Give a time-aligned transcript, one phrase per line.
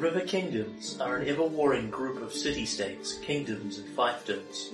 [0.00, 4.72] River Kingdoms are an ever-warring group of city-states, kingdoms and fiefdoms,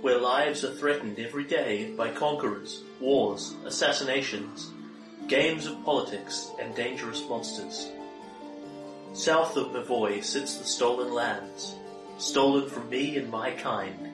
[0.00, 4.72] where lives are threatened every day by conquerors, wars, assassinations,
[5.28, 7.92] games of politics, and dangerous monsters.
[9.12, 11.76] South of Brevoy sits the Stolen Lands,
[12.18, 14.08] stolen from me and my kind,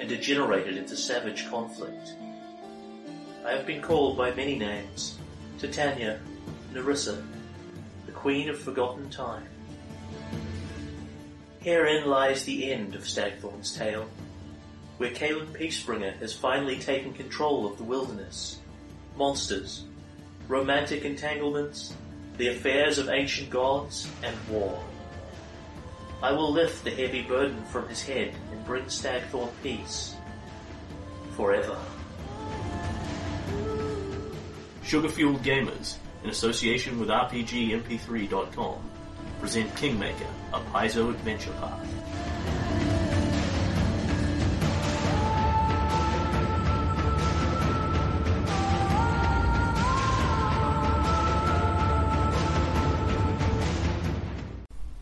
[0.00, 2.14] and degenerated into savage conflict.
[3.44, 5.18] I have been called by many names,
[5.58, 6.18] Titania,
[6.72, 7.22] Nyrissa,
[8.06, 9.48] the Queen of Forgotten Time.
[11.60, 14.08] Herein lies the end of Stagthorn's tale,
[14.98, 18.58] where Caelan Peacebringer has finally taken control of the wilderness,
[19.16, 19.84] monsters,
[20.48, 21.94] romantic entanglements,
[22.36, 24.82] the affairs of ancient gods, and war.
[26.22, 30.14] I will lift the heavy burden from his head and bring Stagthorn peace.
[31.36, 31.76] Forever.
[34.84, 38.90] Sugar Fueled Gamers, in association with RPGMP3.com,
[39.42, 41.84] present Kingmaker, a Paizo adventure path.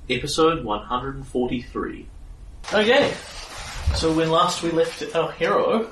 [0.08, 2.06] Episode 143.
[2.72, 3.12] Okay,
[3.94, 5.90] so when last we left our hero,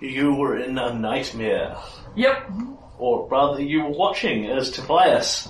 [0.00, 1.78] you were in a nightmare.
[2.14, 2.52] Yep.
[2.98, 5.48] Or rather, you were watching as Tobias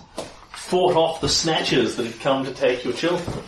[0.72, 3.44] fought off the snatchers that had come to take your children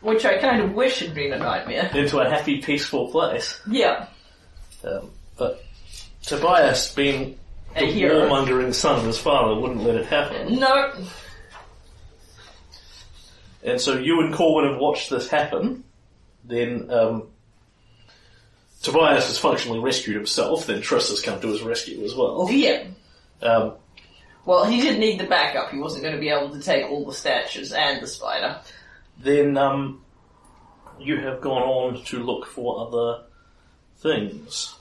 [0.00, 1.90] Which I kind of wish had been a nightmare.
[1.92, 3.60] into a happy, peaceful place.
[3.68, 4.06] Yeah.
[4.84, 5.64] Um, but
[6.22, 7.36] Tobias, being
[7.74, 8.28] A the hero.
[8.28, 10.60] warmongering son of his father, wouldn't let it happen.
[10.60, 10.92] No.
[13.64, 15.82] And so you and Corwin have watched this happen.
[16.44, 17.24] Then um,
[18.82, 20.66] Tobias has functionally rescued himself.
[20.66, 22.46] Then Triss has come to his rescue as well.
[22.52, 22.84] Yeah.
[23.42, 23.74] Um,
[24.48, 25.72] Well, he didn't need the backup.
[25.72, 28.60] He wasn't going to be able to take all the statues and the spider.
[29.18, 30.00] then um,
[30.98, 33.24] you have gone on to look for other
[33.98, 34.74] things.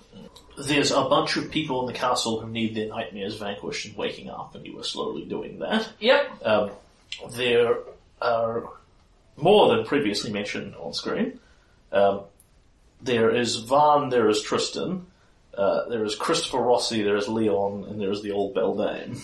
[0.58, 4.30] There's a bunch of people in the castle who need their nightmares vanquished and waking
[4.30, 5.90] up, and you are slowly doing that.
[6.00, 6.46] Yep.
[6.46, 6.72] Um,
[7.32, 7.80] there
[8.22, 8.70] are
[9.36, 11.42] more than previously mentioned on screen.
[11.92, 12.22] Um,
[13.02, 15.08] there is Van, there is Tristan,
[15.58, 19.22] uh, there is Christopher Rossi, there is Leon, and there is the old Beldame,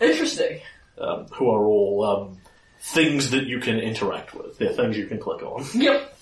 [0.00, 0.60] Interesting.
[0.98, 2.38] um, who are all um,
[2.80, 4.58] things that you can interact with.
[4.58, 5.64] They're things you can click on.
[5.74, 6.16] Yep.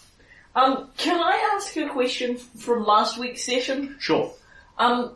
[0.55, 3.97] Um, can I ask a question f- from last week's session?
[4.01, 4.33] Sure.
[4.79, 5.15] Um,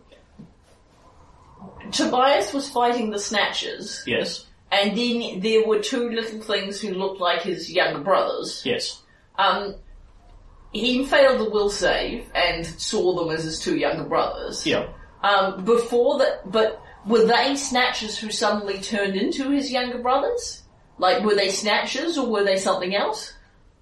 [1.90, 4.46] Tobias was fighting the Snatchers, Yes.
[4.70, 8.62] and then there were two little things who looked like his younger brothers.
[8.64, 9.02] Yes.
[9.38, 9.74] Um,
[10.72, 14.66] he failed the will save and saw them as his two younger brothers.
[14.66, 14.88] Yeah.
[15.22, 20.62] Um, before that, but were they snatchers who suddenly turned into his younger brothers?
[20.98, 23.32] Like, were they snatchers or were they something else?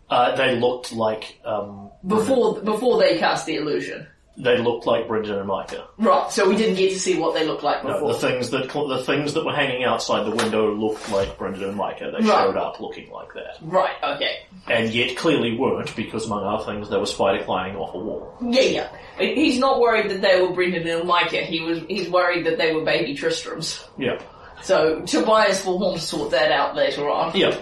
[0.08, 4.06] Uh, they looked like um, Before, before they cast the illusion.
[4.42, 5.86] They looked like Brendan and Micah.
[5.98, 8.12] Right, so we didn't get to see what they looked like No, before.
[8.14, 11.76] the things that the things that were hanging outside the window looked like Brendan and
[11.76, 12.10] Micah.
[12.10, 12.44] They Right.
[12.44, 13.56] showed up looking like that.
[13.62, 14.38] right, okay.
[14.68, 18.34] and yet clearly weren't because among other things there was spider climbing off a wall.
[18.40, 18.88] Yeah, yeah.
[19.18, 22.74] He's not worried that they were Brendan and Micah, he was, he's worried that they
[22.74, 23.84] were baby Tristrams.
[23.98, 24.18] Yeah,
[24.62, 27.34] So, Tobias will want to sort that out later on.
[27.36, 27.56] yeah.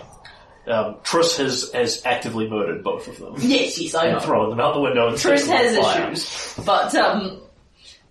[0.68, 4.20] Um, Triss has has actively murdered both of them Yes, yes, I and know.
[4.20, 5.08] thrown them out the window.
[5.08, 6.18] And Triss set them on has
[6.56, 7.40] issues, but um,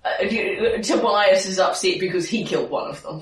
[0.04, 3.22] uh, Tobias is upset because he killed one of them.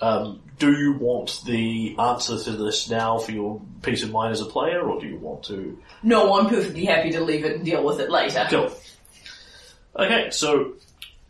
[0.00, 4.40] Um, do you want the answer to this now for your peace of mind as
[4.40, 5.78] a player, or do you want to?
[6.02, 8.46] No, I'm perfectly happy to leave it and deal with it later.
[8.50, 8.72] Cool.
[9.98, 10.74] Okay, so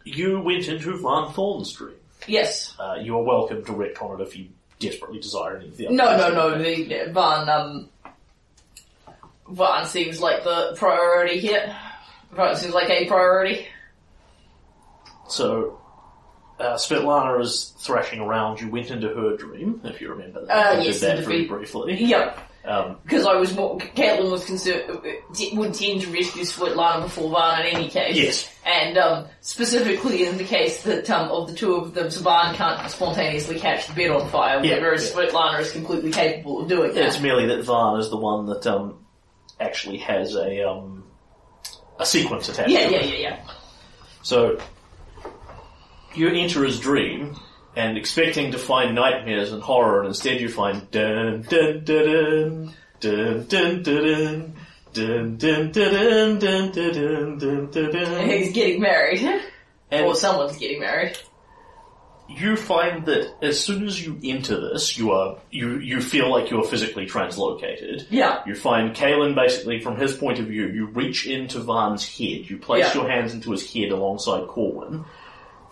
[0.05, 1.95] you went into Van Thorn's dream.
[2.27, 2.75] Yes.
[2.79, 4.49] Uh, you are welcome to retcon it if you
[4.79, 5.97] desperately desire any of the other.
[5.97, 6.59] No, no, no.
[6.63, 7.89] The Van um,
[9.51, 11.77] Van seems like the priority here.
[12.33, 13.67] Van seems like a priority.
[15.29, 15.81] So,
[16.61, 18.61] uh, Svetlana is thrashing around.
[18.61, 20.53] You went into her dream, if you remember that.
[20.77, 21.95] Uh, You yes, did that very briefly.
[22.05, 22.46] Yep.
[22.67, 24.83] Um, Because I was more, Caelan was concerned,
[25.55, 28.17] would tend to rescue Svetlana before Van in any case.
[28.17, 28.53] yes.
[28.65, 32.91] And um, specifically in the case that um, of the two of them, Saban can't
[32.91, 35.17] spontaneously catch the bed on fire, Yeah, whereas yeah.
[35.17, 37.05] Svetlana is completely capable of doing that.
[37.07, 39.07] It's merely that Van is the one that um,
[39.61, 41.05] actually has a um,
[42.01, 42.71] a sequence attached.
[42.71, 43.51] yeah, yeah, yeah, yeah.
[44.23, 44.59] So
[46.17, 47.37] you enter his dream
[47.77, 53.47] and expecting to find nightmares and horror, and instead you find dun dun dun dun
[53.49, 54.57] dun dun dun.
[54.93, 58.29] Dun, dun, dun, dun, dun, dun, dun, dun, dun.
[58.31, 59.21] He's getting married.
[59.91, 61.19] And or someone's getting married.
[62.31, 66.51] you find that as soon as you enter this, you are you you feel like
[66.51, 68.07] you are physically translocated.
[68.09, 68.41] Yeah.
[68.47, 72.57] You find Kalen basically from his point of view, you reach into Van's head, you
[72.57, 73.03] place Yeah.
[73.03, 75.05] your hands into his head alongside Corwin,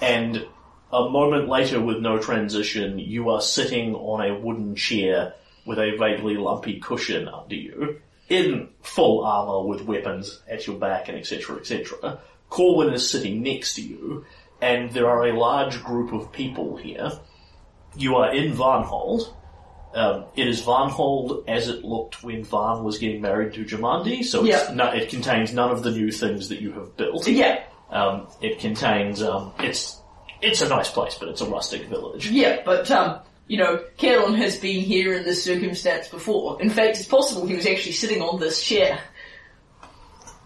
[0.02, 0.46] and
[0.94, 5.34] a moment later with no transition, you are sitting on a wooden chair
[5.66, 11.08] with a vaguely lumpy cushion under you, in full armor with weapons at your back
[11.08, 11.56] and etc.
[11.56, 12.18] etc.
[12.48, 14.24] Corwin is sitting next to you,
[14.62, 17.10] and there are a large group of people here.
[17.96, 19.34] You are in Varnhold.
[19.94, 24.42] Um, it is Varnhold as it looked when Varn was getting married to Jamandi, so
[24.44, 24.72] Yeah.
[24.74, 27.26] no, it contains none of the new things that you have built.
[27.28, 27.62] Yeah.
[27.90, 30.00] Um, it contains, um, it's,
[30.44, 32.30] it's a nice place, but it's a rustic village.
[32.30, 36.60] Yeah, but um, you know, Kalen has been here in this circumstance before.
[36.62, 39.00] In fact, it's possible he was actually sitting on this chair.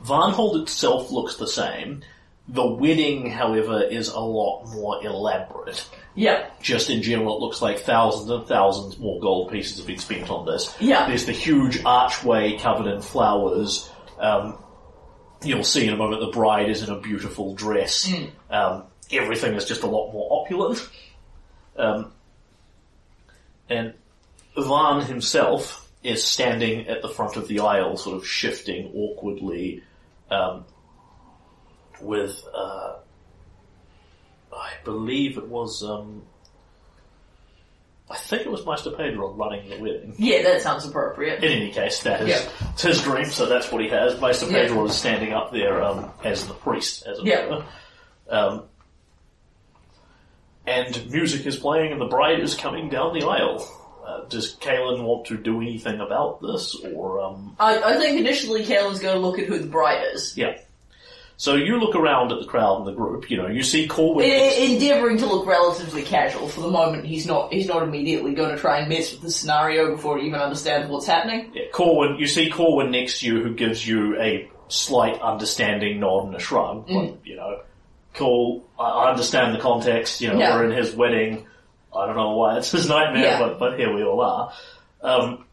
[0.05, 2.03] Varnhold itself looks the same.
[2.49, 5.87] The wedding, however, is a lot more elaborate.
[6.15, 6.49] Yeah.
[6.62, 10.31] Just in general, it looks like thousands and thousands more gold pieces have been spent
[10.31, 10.75] on this.
[10.81, 11.06] Yeah.
[11.06, 13.91] There's the huge archway covered in flowers.
[14.19, 14.59] Um,
[15.44, 18.11] you'll see in a moment the bride is in a beautiful dress.
[18.51, 20.88] Um, everything is just a lot more opulent.
[21.76, 22.12] Um,
[23.70, 23.94] and
[24.56, 29.82] Van himself is standing at the front of the aisle, sort of shifting awkwardly,
[30.31, 30.64] um,
[32.00, 32.94] with, uh,
[34.52, 36.22] I believe it was, um,
[38.10, 40.14] I think it was Meister Pedro running the wedding.
[40.16, 41.44] Yeah, that sounds appropriate.
[41.44, 42.72] In any case, that is Yeah.
[42.81, 44.19] his dream, so that's what he has.
[44.20, 44.62] Meister Yeah.
[44.62, 47.46] Pedro is standing up there um, as the priest, as it Yeah.
[47.49, 47.64] were.
[48.31, 48.62] Um,
[50.69, 53.67] and music is playing, and the bride is coming down the aisle.
[54.06, 58.65] Uh, does Kalen want to do anything about this, or um, I, I think initially
[58.65, 60.37] Kalen's going to look at who the bride is.
[60.37, 60.59] yeah?
[61.37, 63.31] So you look around at the crowd and the group.
[63.31, 64.26] You know, you see Corwin.
[64.26, 67.06] E- endeavouring to look relatively casual for the moment.
[67.06, 67.53] He's not.
[67.53, 70.91] He's not immediately going to try and mess with the scenario before he even understands
[70.91, 71.53] what's happening.
[71.55, 76.26] Yeah, Corwin, you see Corwin next to you who gives you a slight understanding nod
[76.26, 76.88] and a shrug.
[76.88, 77.12] Mm.
[77.12, 77.61] But, you know,
[78.14, 80.56] cool, I, understand the context, you know, Yeah.
[80.56, 81.46] we're in his wedding.
[81.94, 83.38] I don't know why it's his nightmare, Yeah.
[83.38, 84.52] but, but here we all are.
[85.00, 85.44] Um,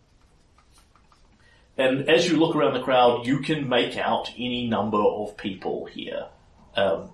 [1.77, 5.85] and as you look around the crowd, you can make out any number of people
[5.85, 6.27] here.
[6.75, 7.09] Um,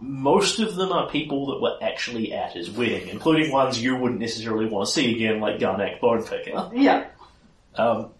[0.00, 4.20] most of them are people that were actually at his wedding, including ones you wouldn't
[4.20, 6.72] necessarily want to see again, like Garnack Bonepicker.
[6.74, 7.06] Yeah.
[7.76, 8.10] Um,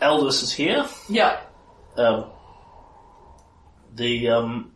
[0.00, 0.86] Aldous is here.
[1.08, 1.40] Yeah.
[1.96, 2.30] Um,
[3.94, 4.71] the um,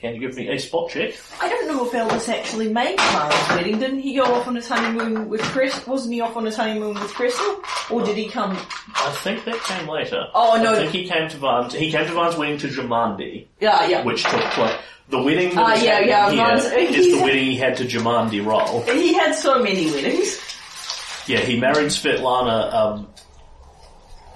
[0.00, 1.14] can you give me a spot check?
[1.40, 3.78] I don't know if Elvis actually made Clara's wedding.
[3.78, 5.86] Didn't he go off on his honeymoon with Chris?
[5.86, 7.60] Wasn't he off on his honeymoon with Crystal?
[7.90, 8.52] Or did he come?
[8.94, 10.24] I think that came later.
[10.34, 10.72] Oh, no.
[10.74, 11.72] I think he came to Van's.
[11.74, 14.04] He came to Van's wedding to Jamandi, Yeah, yeah.
[14.04, 14.76] which took place.
[15.08, 16.64] The wedding that Ah, yeah, yeah, here Van's-
[16.96, 18.82] is the wedding he had to Jamandi roll.
[18.82, 20.38] He had so many weddings.
[21.26, 22.72] Yeah, he married Svetlana.
[22.72, 23.08] Um,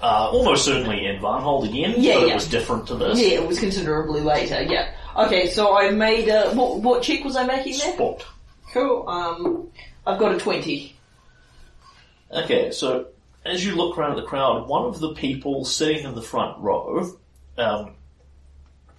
[0.03, 2.31] uh, almost certainly in Varnhold again, Yeah, but yeah.
[2.33, 3.17] it was different to this.
[3.19, 4.61] Yeah, it was considerably later.
[4.61, 4.91] Yeah.
[5.15, 6.79] Okay, so I made a what?
[6.81, 7.93] What check was I making there?
[7.93, 8.25] Spot.
[8.73, 9.07] Cool.
[9.07, 9.69] Um,
[10.05, 10.95] I've got a twenty.
[12.31, 13.07] Okay, so
[13.45, 16.59] as you look around at the crowd, one of the people sitting in the front
[16.59, 17.11] row,
[17.57, 17.91] um,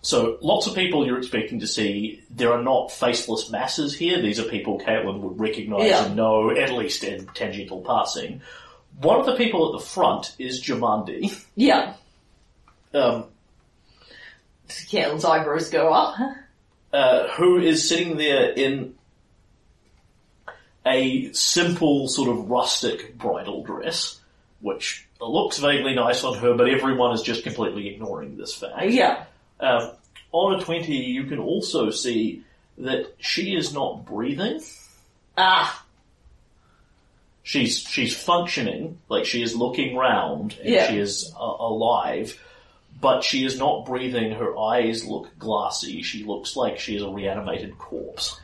[0.02, 4.20] so lots of people you're expecting to see, there are not faceless masses here.
[4.22, 6.04] These are people Caelan would recognise Yeah.
[6.06, 8.40] and know, at least in tangential passing.
[9.00, 11.94] One of the people at the front is Jamandi, Yeah.
[12.92, 13.24] um,
[14.68, 16.16] Caelan's eyebrows go up.
[16.92, 18.94] uh, who is sitting there in
[20.86, 24.20] a simple sort of rustic bridal dress,
[24.60, 28.90] which looks vaguely nice on her, but everyone is just completely ignoring this fact.
[28.90, 29.24] Yeah.
[29.60, 29.92] Um,
[30.32, 32.42] on a 20, you can also see
[32.78, 34.60] that she is not breathing.
[35.38, 35.83] Ah.
[37.46, 40.88] She's she's functioning, like she is looking round and Yeah.
[40.90, 42.40] she is uh, alive,
[43.00, 44.32] but she is not breathing.
[44.32, 46.00] Her eyes look glassy.
[46.02, 48.40] She looks like she is a reanimated corpse,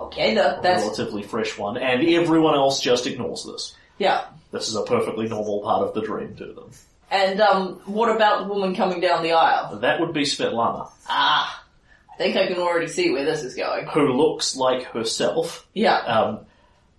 [0.00, 0.34] Okay.
[0.36, 3.74] That, a relatively fresh one, and everyone else just ignores this.
[3.98, 4.26] yeah.
[4.52, 6.70] This is a perfectly normal part of the dream to them.
[7.10, 9.76] And um, what about the woman coming down the aisle?
[9.78, 11.64] That would be Svetlana, Ah.
[12.12, 13.86] I think I can already see where this is going.
[13.86, 15.96] who looks like herself, Yeah.
[15.96, 16.40] um,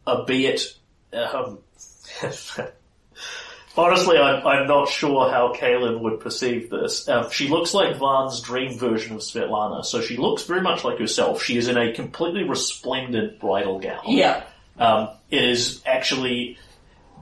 [0.07, 0.75] albeit.
[1.13, 1.59] Um,
[3.77, 7.07] honestly, I'm, I'm not sure how Kaylin would perceive this.
[7.07, 10.99] Um, she looks like Van's dream version of Svetlana, so she looks very much like
[10.99, 11.41] herself.
[11.43, 14.01] She is in a completely resplendent bridal gown.
[14.07, 14.43] Yeah.
[14.77, 16.57] Um, it is actually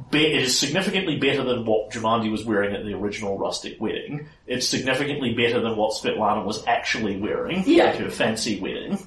[0.10, 4.28] be- it is significantly better than what Jamandi was wearing at the original rustic wedding.
[4.48, 7.86] It's significantly better than what Svetlana was actually wearing Yeah.
[7.88, 9.06] at her fancy wedding.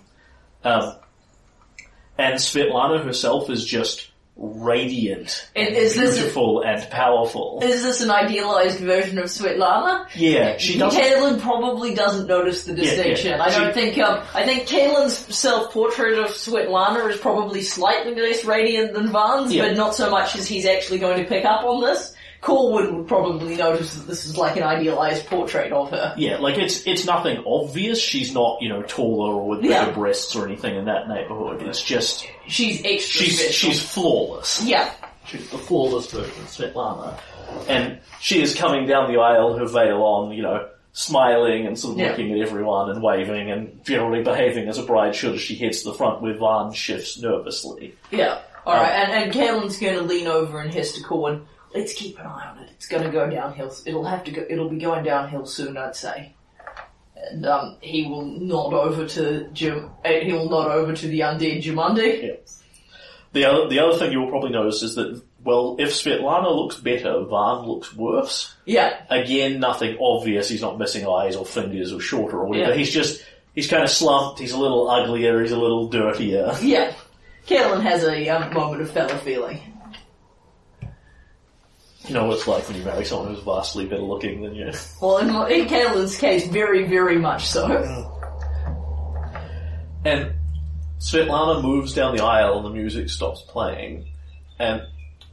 [0.63, 0.95] Um,
[2.17, 7.61] and Svetlana herself is just radiant, And is this- beautiful, and powerful.
[7.63, 10.07] Is this an idealized version of Svetlana?
[10.15, 11.01] yeah, she doesn't.
[11.01, 12.91] Kaylin probably doesn't notice the Yeah, yeah.
[12.97, 13.41] distinction.
[13.41, 13.99] I don't think.
[13.99, 19.69] Um, I think Kaylin's self-portrait of Svetlana is probably slightly less radiant than Van's, Yeah.
[19.69, 22.15] but not so much as he's actually going to pick up on this.
[22.45, 26.15] Corwin would probably notice that this is like an idealized portrait of her.
[26.19, 27.99] Yeah, like it's it's nothing obvious.
[28.01, 29.87] She's not you know taller or with Yeah.
[29.87, 31.63] bigger breasts or anything in that neighborhood.
[31.63, 33.71] It's just She's extra she's special.
[33.71, 34.63] she's flawless.
[34.65, 34.91] yeah.
[35.27, 37.19] She's the flawless version of Svetlana,
[37.67, 41.95] and she is coming down the aisle, her veil on, you know, smiling and sort
[41.95, 42.11] of Yeah.
[42.11, 45.83] looking at everyone and waving and generally behaving as a bride should as she heads
[45.83, 47.95] to the front where Van shifts nervously.
[48.11, 48.39] Yeah.
[48.67, 52.27] Alright, um, and, and Kaylin's gonna lean over and hiss to Corwin, let's keep an
[52.27, 52.71] eye on it.
[52.75, 53.75] It's gonna go downhill.
[53.85, 56.35] It'll have to go, it'll be going downhill soon, I'd say.
[57.17, 61.21] And, um, he will nod over to Jim, uh, he will nod over to the
[61.21, 62.23] undead Jamandi.
[62.23, 62.35] Yeah.
[63.33, 67.23] The other the other thing you'll probably notice is that well, if Svetlana looks better,
[67.25, 68.55] Van looks worse.
[68.65, 69.05] Yeah.
[69.11, 70.49] Again, nothing obvious.
[70.49, 72.71] He's not missing eyes or fingers or shorter or whatever.
[72.71, 72.77] Yeah.
[72.77, 73.23] He's just
[73.55, 74.39] he's kind of slumped.
[74.39, 75.43] He's a little uglier.
[75.43, 76.55] He's a little dirtier.
[76.63, 76.95] Yeah.
[77.47, 79.61] Kaylin has a um, moment of fellow feeling.
[82.07, 84.71] You know what it's like when you marry someone who's vastly better looking than you.
[85.01, 87.69] Well, in, in Kaylin's case, very, very much so.
[87.69, 88.11] Mm.
[90.05, 90.35] And
[90.99, 94.07] Svetlana moves down the aisle and the music stops playing
[94.59, 94.83] and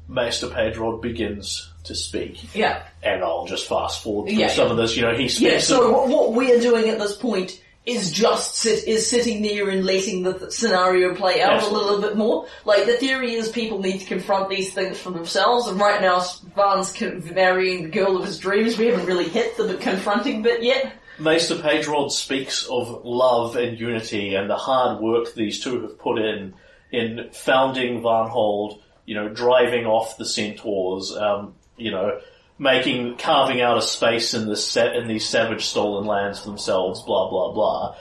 [0.08, 2.54] Maester Pedrod begins to speak.
[2.56, 2.84] Yeah.
[3.04, 4.96] And I'll just fast forward through Yeah, some of this.
[4.96, 8.56] You know, he speaks Yeah, so what, what we're doing at this point is just
[8.56, 11.80] sit, is sitting there and letting the th- scenario play out Absolutely.
[11.80, 12.48] a little bit more.
[12.64, 16.24] Like, the theory is people need to confront these things for themselves, and right now
[16.56, 18.78] Van's con- marrying the girl of his dreams.
[18.78, 20.94] We haven't really hit the confronting bit yet.
[21.20, 26.18] Maester Pedrod speaks of love and unity and the hard work these two have put
[26.18, 26.56] in
[26.92, 32.20] in founding Varnhold, you know, driving off the centaurs, um, you know,
[32.62, 37.02] making carving out a space in this set in these savage stolen lands for themselves,
[37.02, 37.96] blah blah blah.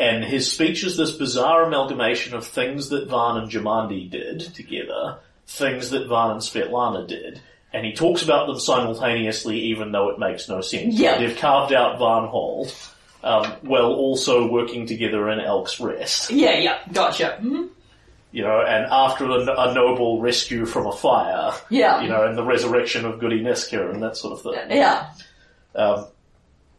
[0.00, 5.18] And his speech is this bizarre amalgamation of things that Van and Jamandi did together,
[5.46, 7.40] things that Van and Svetlana did.
[7.74, 10.94] And he talks about them simultaneously even though it makes no sense.
[10.94, 11.18] Yeah.
[11.18, 12.72] They've carved out Varnhold,
[13.22, 16.30] um, while also working together in Elk's Rest.
[16.30, 17.38] Yeah, yeah, gotcha.
[17.42, 17.68] Mhm.
[18.36, 22.02] You know, and after a, a noble rescue from a fire, Yeah.
[22.02, 24.76] you know, and the resurrection of Goody Niska and that sort of thing.
[24.76, 25.08] Yeah.
[25.74, 26.08] Um,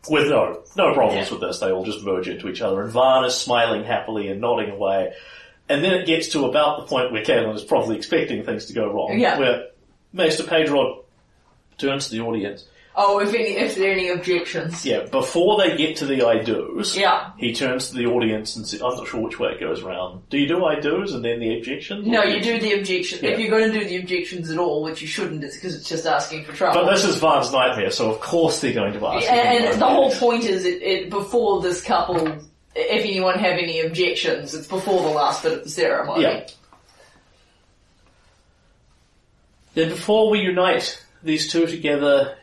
[0.07, 1.33] with no, no problems Yeah.
[1.33, 2.83] with this, they all just merge into each other.
[2.83, 5.13] And Varn is smiling happily and nodding away.
[5.67, 8.73] And then it gets to about the point where Caelan is probably expecting things to
[8.73, 9.17] go wrong.
[9.17, 9.39] Yeah.
[9.39, 9.67] Where
[10.13, 11.03] Maester Pedrod
[11.79, 12.65] turns to the audience.
[12.99, 14.83] Oh, if any, if there are any objections.
[14.83, 17.29] Yeah, before they get to the I do's, Yeah.
[17.37, 20.27] he turns to the audience and says, I'm not sure which way it goes around.
[20.31, 22.07] Do you do I do's and then the objections?
[22.07, 23.19] No, you do the objection.
[23.21, 23.31] Yeah.
[23.31, 25.87] If you're going to do the objections at all, which you shouldn't, it's because it's
[25.87, 26.81] just asking for trouble.
[26.81, 29.27] But this is Varn's nightmare, so of course they're going to ask.
[29.27, 32.17] him and, to and go the whole point is, it, it before this couple,
[32.75, 36.23] if anyone have any objections, it's before the last bit of the ceremony.
[36.23, 36.47] Yeah.
[39.75, 42.36] Then before we unite these two together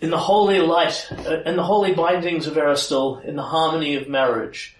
[0.00, 4.08] in the holy light, uh, in the holy bindings of Erastil, in the harmony of
[4.08, 4.76] marriage,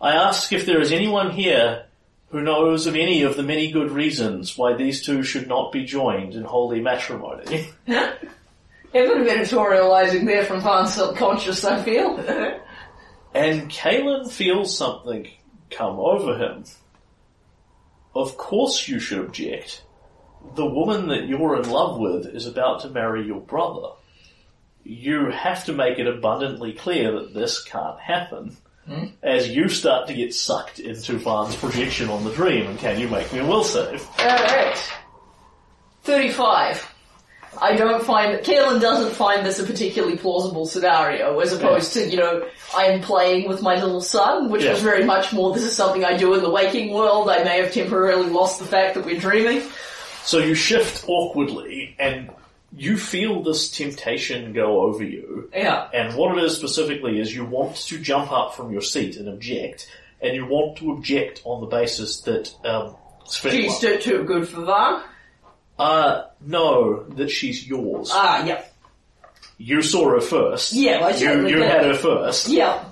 [0.00, 1.86] I ask if there is anyone here
[2.28, 5.84] who knows of any of the many good reasons why these two should not be
[5.84, 7.68] joined in holy matrimony.
[7.86, 8.12] A
[8.92, 12.18] bit of editorializing there from Van Subconscious, I feel.
[13.34, 15.28] And Kalen feels something
[15.70, 16.64] come over him.
[18.14, 19.82] Of course you should object.
[20.54, 23.88] The woman that you're in love with is about to marry your brother.
[24.84, 28.56] You have to make it abundantly clear that this can't happen.
[28.86, 29.06] Hmm?
[29.22, 33.08] As you start to get sucked into Van's projection on the dream, and can you
[33.08, 34.06] make me a will save?
[34.20, 34.78] Alright.
[36.02, 36.90] 35.
[37.62, 42.16] I don't find, Kaelin doesn't find this a particularly plausible scenario, as opposed to, you
[42.16, 44.72] know, I am playing with my little son, which Yeah.
[44.72, 47.62] was very much more, this is something I do in the waking world, I may
[47.62, 49.62] have temporarily lost the fact that we're dreaming.
[50.24, 52.28] So you shift awkwardly, and
[52.76, 55.50] you feel this temptation go over you.
[55.54, 55.88] Yeah.
[55.92, 59.28] And what it is specifically is you want to jump up from your seat and
[59.28, 59.88] object,
[60.20, 62.96] and you want to object on the basis that um,
[63.30, 65.02] She's too, too good for Van.
[65.78, 68.10] uh, no, that she's yours.
[68.12, 68.62] Ah, yeah.
[69.56, 70.72] you saw her first.
[70.74, 71.70] Yeah, I you you did.
[71.70, 72.48] had her first.
[72.48, 72.84] Yeah.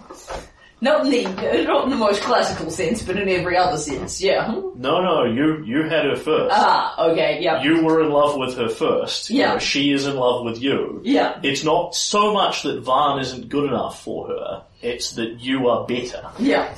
[0.83, 4.21] Not in the not in the most classical sense, but in every other sense.
[4.21, 4.49] Yeah.
[4.77, 6.53] No, no, you you had her first.
[6.55, 7.11] Ah.
[7.11, 7.39] Okay.
[7.41, 7.63] Yeah.
[7.63, 9.31] You were in love with her first.
[9.31, 9.53] You Yeah.
[9.53, 11.01] know, she is in love with you.
[11.05, 11.39] Yeah.
[11.45, 15.87] It's not so much that Van isn't good enough for her, it's that you are
[15.87, 16.23] better.
[16.41, 16.75] Yeah.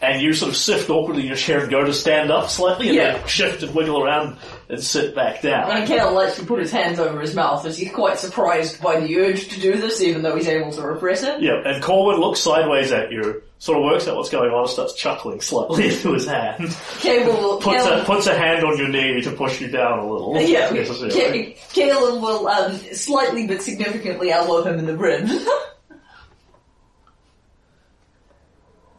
[0.00, 2.86] And you sort of sift awkwardly in your chair and go to stand up slightly
[2.86, 3.12] and Yeah.
[3.18, 4.36] then shift and wiggle around
[4.68, 5.72] and sit back down.
[5.72, 9.18] And Kel actually put his hands over his mouth as he's quite surprised by the
[9.18, 11.40] urge to do this, even though he's able to repress it.
[11.42, 14.70] Yeah, and Corwin looks sideways at you, sort of works out what's going on and
[14.70, 16.76] starts chuckling slightly into his hand.
[17.00, 17.56] Cable will.
[17.60, 20.40] Puts Kel- a, puts a hand on your knee to push you down a little.
[20.40, 25.32] Yeah, Kalen will um, slightly but significantly elbow him in the ribs.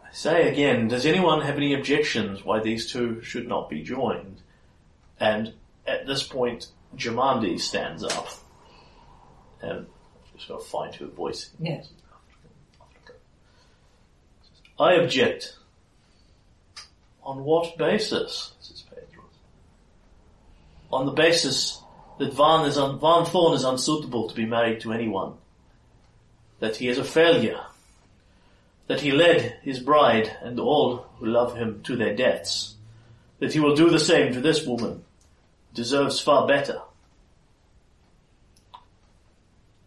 [0.04, 4.42] I say again, does anyone have any objections why these two should not be joined?
[5.18, 5.54] And
[5.88, 8.28] at this point, Jamandi stands up.
[9.62, 9.88] And
[10.36, 11.52] just got to find her voice.
[11.60, 11.90] yes.
[14.78, 15.58] I object.
[17.24, 18.54] On what basis?
[18.62, 19.24] says Pedro.
[20.92, 21.82] On the basis
[22.18, 25.34] that Van, is un- Van Thorn is unsuitable to be married to anyone.
[26.60, 27.62] That he is a failure.
[28.90, 32.76] That he led his bride and all who love him to their deaths.
[33.38, 35.04] That he will do the same to this woman.
[35.76, 36.82] Deserves far better.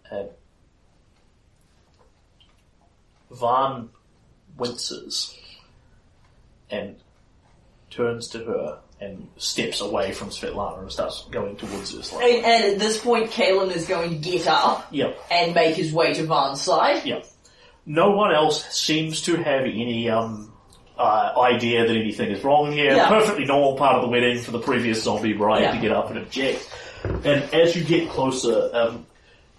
[0.08, 0.28] And
[3.32, 3.88] Van
[4.56, 5.36] winces
[6.70, 6.96] and
[7.90, 12.22] turns to her and steps away from Svetlana and starts going towards her.
[12.22, 15.92] And, and at this point, Kalen is going to get up Yep, and make his
[15.92, 17.04] way to Van's side.
[17.04, 17.26] yep.
[17.86, 20.52] No one else seems to have any um,
[20.96, 22.94] uh, idea that anything is wrong here.
[22.94, 23.08] Yeah.
[23.08, 25.72] Perfectly normal part of the wedding for the previous zombie bride Yeah.
[25.72, 26.68] to get up and object.
[27.04, 29.06] And as you get closer, um,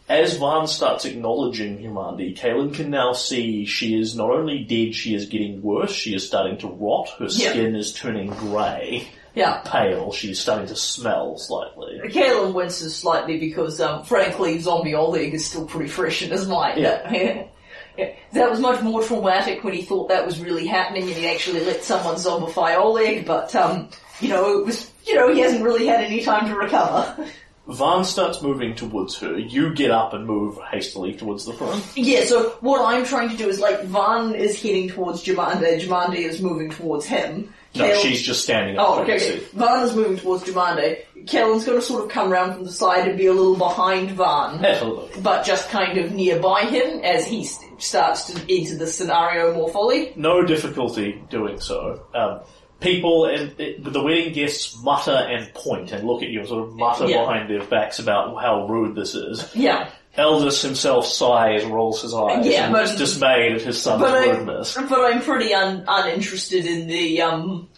[0.07, 5.13] as Van starts acknowledging humanity, Kaylin can now see she is not only dead, she
[5.15, 5.91] is getting worse.
[5.91, 7.09] She is starting to rot.
[7.19, 7.49] Her Yeah.
[7.51, 9.61] skin is turning grey, Yeah.
[9.65, 10.13] pale.
[10.13, 11.99] She's starting to smell slightly.
[12.09, 16.79] Kalen winces slightly because, um, frankly, zombie Oleg is still pretty fresh in his mind.
[16.79, 17.43] Yeah.
[17.97, 18.11] Yeah.
[18.33, 21.63] That was much more traumatic when he thought that was really happening and he actually
[21.65, 25.85] let someone zombify Oleg, but, um, you know, it was, you know, he hasn't really
[25.85, 27.27] had any time to recover.
[27.67, 29.37] Van starts moving towards her.
[29.39, 31.81] You get up and move hastily towards the front.
[31.95, 36.17] Yeah, so what I'm trying to do is like Van is heading towards Jamandi, Jamandi
[36.17, 37.53] is moving towards him.
[37.75, 38.87] No, Kel- she's just standing up.
[38.89, 39.37] Oh, okay, okay.
[39.53, 40.99] Van is moving towards Jamandi.
[41.25, 44.63] Kellen's gonna sort of come round from the side and be a little behind Van,
[44.63, 45.21] Absolutely.
[45.21, 50.13] but just kind of nearby him as he's starts to enter the scenario more fully.
[50.15, 52.05] No difficulty doing so.
[52.15, 52.41] Um,
[52.79, 56.67] people and it, the wedding guests mutter and point and look at you and sort
[56.67, 57.21] of mutter Yeah.
[57.21, 59.49] behind their backs about how rude this is.
[59.55, 64.01] Yeah, Aldous himself sighs, rolls his eyes, Yeah, and but- looks dismayed at his son's
[64.01, 64.75] but rudeness.
[64.75, 67.69] but I'm pretty un- uninterested in the um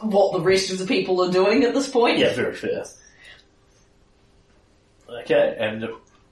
[0.00, 2.18] what the rest of the people are doing at this point.
[2.18, 2.84] Yeah, very fair.
[5.22, 5.84] Okay, and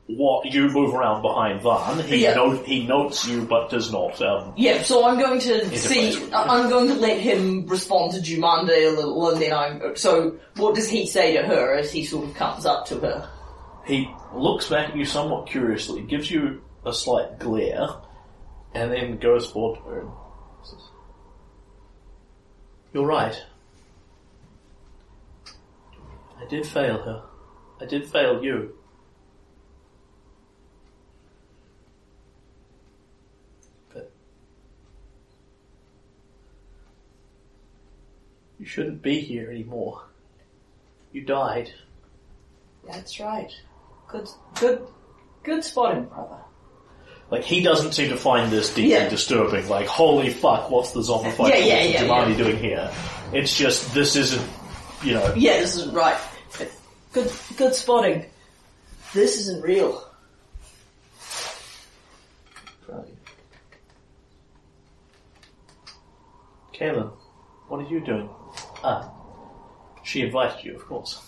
[0.07, 2.35] what you move around behind Van, he Yeah.
[2.35, 4.21] note, he notes you but does not.
[4.21, 6.31] Um, Yeah, so I'm going to see.
[6.33, 9.97] I'm going to let him respond to Jamandi a little, and then I'm.
[9.97, 13.29] So, what does he say to her as he sort of comes up to her?
[13.85, 17.89] he looks back at you somewhat curiously, gives you a slight glare,
[18.75, 20.11] and then goes forward to her and
[20.63, 20.81] says,
[22.93, 23.41] You're right.
[26.41, 27.25] I did fail her.
[27.81, 28.75] I did fail you.
[38.63, 40.05] You shouldn't be here anymore.
[41.11, 41.73] You died.
[42.87, 43.51] That's right.
[44.07, 44.29] Good,
[44.61, 44.87] good,
[45.43, 46.39] good spotting, brother.
[47.29, 49.09] Like he doesn't seem to find this deeply Yeah.
[49.09, 49.69] disturbing.
[49.69, 52.37] Like, holy fuck, what's the zombified Yeah, yeah, yeah, yeah.
[52.37, 52.89] doing here?
[53.33, 54.49] It's just this isn't,
[55.03, 55.35] you know.
[55.37, 56.17] Yeah, this isn't right.
[57.13, 58.27] Good, good spotting.
[59.13, 60.09] This isn't real.
[62.89, 63.09] Right.
[66.73, 67.11] Kaylin,
[67.67, 68.31] what are you doing?
[68.85, 69.11] Ah,
[70.03, 71.21] she invited you, of course.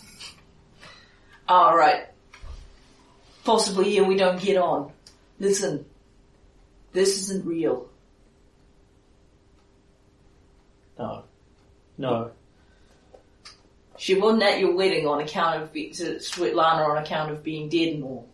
[1.48, 2.06] Alright.
[3.44, 4.92] Possibly here we don't get on.
[5.38, 5.84] Listen.
[6.92, 7.88] This isn't real.
[10.98, 11.24] No,
[11.98, 12.30] no.
[13.96, 17.68] She wasn't at your wedding on account of be- to Svetlana on account of being
[17.68, 18.28] dead and all.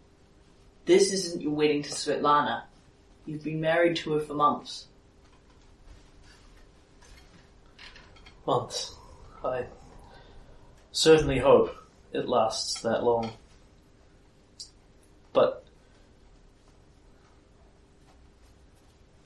[0.85, 2.63] This isn't your wedding to Svetlana.
[3.27, 4.87] You've been married to her for months.
[8.47, 8.95] Months.
[9.45, 9.67] I
[10.93, 11.75] certainly hope
[12.13, 13.33] it lasts that long.
[15.33, 15.61] But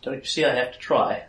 [0.04, 1.24] Don't you see I have to try?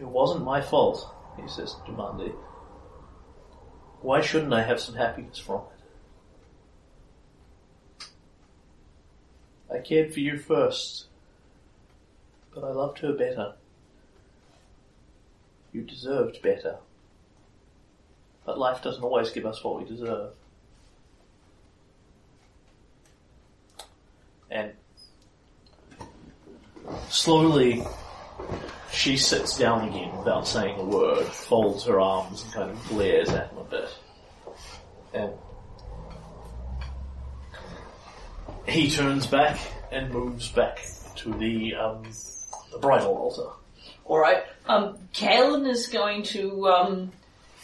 [0.00, 2.32] It wasn't my fault, he says to Mandy.
[4.00, 5.60] Why shouldn't I have some happiness from
[8.00, 8.06] it?
[9.70, 11.08] I cared for you first,
[12.54, 13.56] but I loved her better.
[15.72, 16.76] You deserved better.
[18.44, 20.32] But life doesn't always give us what we deserve.
[24.50, 24.72] And
[27.10, 27.84] slowly
[28.90, 33.28] she sits down again without saying a word, folds her arms and kind of glares
[33.28, 33.88] at him a bit.
[35.12, 35.32] And
[38.66, 39.58] he turns back
[39.90, 40.84] and moves back
[41.16, 42.04] to the um,
[42.72, 43.50] the bridal altar.
[44.08, 44.44] Alright.
[44.66, 47.12] Um, Kalen is going to, um,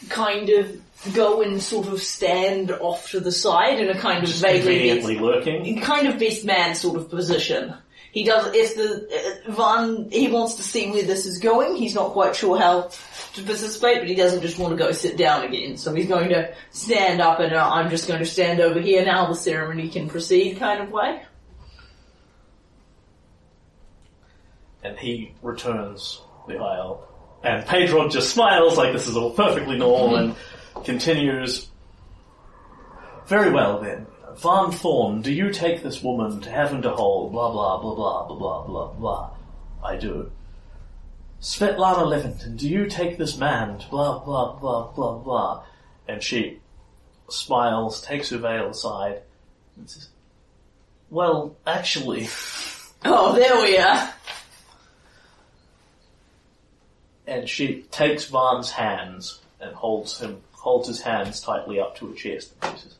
[0.09, 0.81] kind of
[1.13, 5.19] go and sort of stand off to the side in a kind of vaguely Conveniently
[5.19, 5.81] lurking.
[5.81, 7.73] kind of best man sort of position.
[8.11, 11.93] He does, if the, uh, Van, he wants to see where this is going, he's
[11.93, 12.83] not quite sure how
[13.33, 16.29] to participate, but he doesn't just want to go sit down again, so he's going
[16.29, 19.89] to stand up and uh, I'm just going to stand over here now, the ceremony
[19.89, 21.23] can proceed kind of way.
[24.85, 27.07] and he returns the aisle.
[27.43, 30.35] And Pedro just smiles like this is all perfectly normal and
[30.83, 31.69] continues.
[33.27, 34.07] Very well then.
[34.37, 37.31] Van Thorn, do you take this woman to heaven to hold?
[37.31, 39.31] Blah blah blah blah blah blah blah blah.
[39.83, 40.31] I do.
[41.41, 45.63] Svetlana Levington, do you take this man to blah blah blah blah blah?
[46.07, 46.59] And she
[47.29, 49.21] smiles, takes her veil aside,
[49.77, 50.09] and says,
[51.09, 52.27] Well, actually,
[53.07, 54.13] Oh, there we are.
[57.27, 62.15] And she takes Van's hands and holds him holds his hands tightly up to her
[62.15, 62.95] chest and says,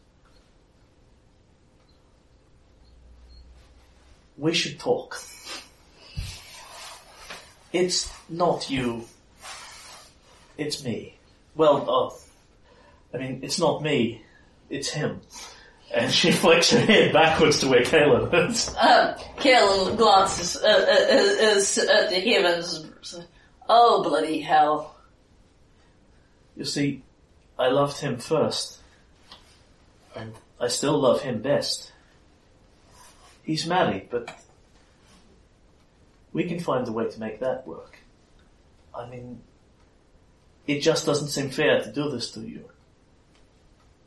[4.37, 5.17] We should talk.
[7.73, 9.05] It's not you.
[10.57, 11.15] It's me.
[11.55, 14.21] Well, uh, I mean, it's not me.
[14.69, 15.21] It's him.
[15.93, 18.69] And she flicks her head backwards to where Caleb is.
[18.69, 22.85] Um, Kalen glances uh, uh, uh, uh, at the heavens.
[23.67, 24.95] And says, Oh, bloody hell.
[26.55, 27.03] You see,
[27.57, 28.79] I loved him first.
[30.15, 31.91] And I still love him best.
[33.43, 34.29] He's married, but
[36.33, 37.97] we can find a way to make that work.
[38.97, 39.41] I mean,
[40.67, 42.65] it just doesn't seem fair to do this to you.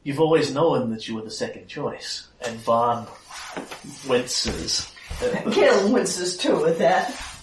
[0.03, 3.07] You've always known that you were the second choice, and Van
[4.09, 4.91] winces.
[5.19, 7.38] Kalen winces too at that.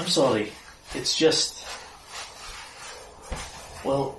[0.00, 0.50] I'm sorry.
[0.94, 1.62] It's just.
[3.84, 4.18] Well,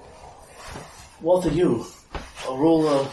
[1.22, 1.88] what are you?
[2.48, 3.08] A ruler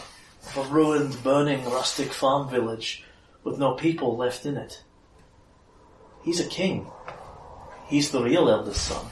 [0.45, 3.03] of a ruined, burning, rustic farm village
[3.43, 4.83] with no people left in it.
[6.23, 6.85] He's a king.
[7.87, 9.07] He's the real eldest son.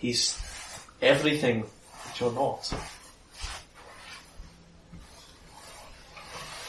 [0.00, 0.36] He's
[1.00, 1.66] everything
[2.04, 2.64] that you're not.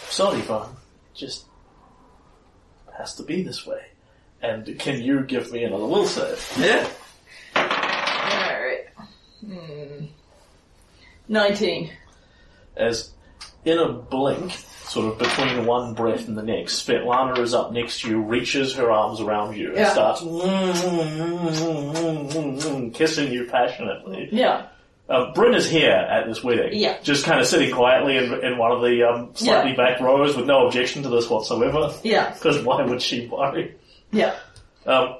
[0.10, 0.70] Sorry, Van.
[1.16, 1.46] Just
[2.96, 3.93] has to be this way.
[4.44, 6.52] And can you give me another will save?
[6.60, 6.88] Yeah.
[7.56, 8.88] Alright.
[9.46, 10.06] Hmm.
[11.30, 11.90] 19.
[12.76, 13.12] As
[13.64, 18.02] in a blink, sort of between one breath and the next, Svetlana is up next
[18.02, 19.94] to you, reaches her arms around you, and Yeah.
[19.94, 20.22] starts
[22.98, 24.28] kissing you passionately.
[24.32, 24.68] Yeah.
[25.10, 26.72] Um, Bryn is here at this wedding.
[26.74, 26.98] Yeah.
[27.04, 29.78] Just kind of sitting quietly in, in one of the um, slightly Yeah.
[29.78, 31.94] back rows with no objection to this whatsoever.
[32.04, 32.34] Yeah.
[32.44, 33.76] Because why would she worry?
[34.14, 34.36] Yeah.
[34.86, 35.18] Um,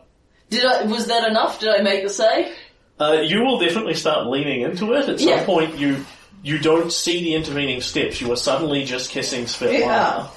[0.50, 1.60] Did I, was that enough?
[1.60, 2.54] Did I make the save?
[3.00, 5.10] Uh, you will definitely start leaning into it.
[5.10, 5.46] At some Yeah.
[5.46, 6.06] point, you
[6.44, 8.20] you don't see the intervening steps.
[8.22, 9.80] You are suddenly just kissing Svetlana.
[9.80, 10.28] Yeah.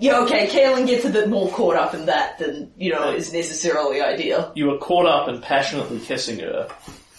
[0.00, 3.32] Yeah, okay, Kalen gets a bit more caught up in that than, you know, is
[3.32, 4.52] necessarily ideal.
[4.54, 6.68] You are caught up and passionately kissing her,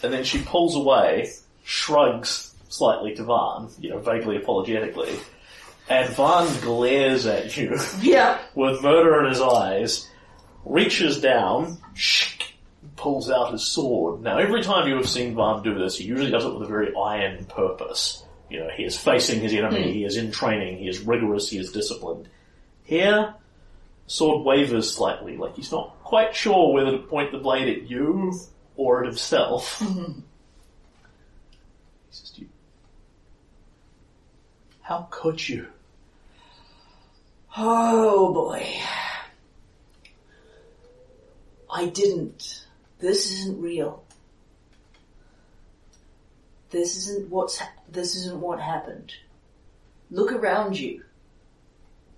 [0.02, 1.30] and then she pulls away,
[1.66, 5.12] shrugs slightly to Van, you know, vaguely apologetically,
[5.90, 8.40] and Van glares at you Yeah.
[8.56, 10.08] with murder in his eyes,
[10.64, 11.78] reaches down,
[12.96, 14.22] pulls out his sword.
[14.22, 16.72] Now, every time you have seen Van do this, he usually does it with a
[16.72, 18.24] very iron purpose.
[18.50, 19.90] You know, he is facing his enemy, hmm.
[19.90, 22.30] he is in training, he is rigorous, he is disciplined.
[22.84, 23.34] Here,
[24.08, 28.34] sword wavers slightly, like he's not quite sure whether to point the blade at you
[28.76, 29.80] or at himself.
[29.90, 30.22] Mm-hmm.
[32.10, 32.50] He says to you,
[34.82, 35.68] How could you?
[37.62, 38.66] Oh boy.
[41.70, 42.66] I didn't.
[43.00, 44.06] This isn't real.
[46.70, 49.14] This isn't what's, ha- this isn't what happened.
[50.10, 51.04] Look around you.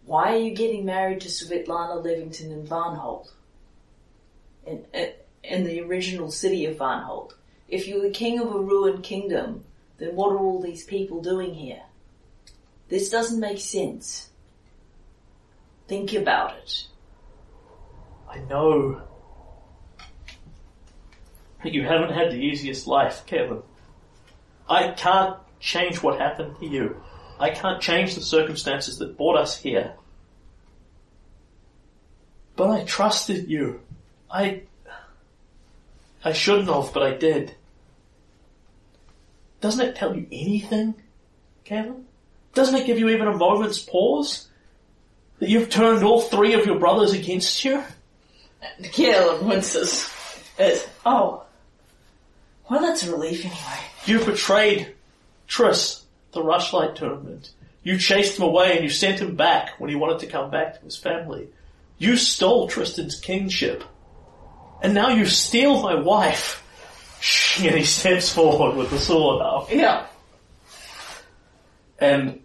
[0.06, 3.32] Why are you getting married to Svetlana Levington in Varnhold?
[4.67, 4.86] In,
[5.43, 7.34] in, the original city of Varnhold.
[7.67, 9.63] If you're the king of a ruined kingdom,
[9.97, 11.82] then what are all these people doing here?
[12.89, 14.30] This doesn't make sense.
[15.91, 16.86] Think about it.
[18.30, 19.01] I know.
[21.65, 23.62] You haven't had the easiest life, Kevin.
[24.69, 27.04] I can't change what happened to you.
[27.41, 29.95] I can't change the circumstances that brought us here.
[32.56, 33.82] But I trusted you.
[34.32, 34.62] I.
[36.23, 37.54] I shouldn't have, but I did.
[39.60, 40.95] Doesn't it tell you anything,
[41.65, 42.06] Kevin?
[42.54, 44.47] Doesn't it give you even a moment's pause?
[45.41, 47.84] That you've turned all three of your brothers against you?
[48.84, 50.08] Caleb winces.
[50.60, 51.43] It, oh.
[52.69, 53.80] Well, that's a relief anyway.
[54.06, 54.93] You betrayed
[55.47, 57.49] Triss, the Rushlight tournament.
[57.82, 60.77] You chased him away and you sent him back when he wanted to come back
[60.77, 61.49] to his family.
[61.97, 63.84] You stole Tristan's kingship.
[64.84, 66.60] And now you steal my wife.
[67.60, 70.06] And he steps forward with the sword up Yeah.
[71.99, 72.41] and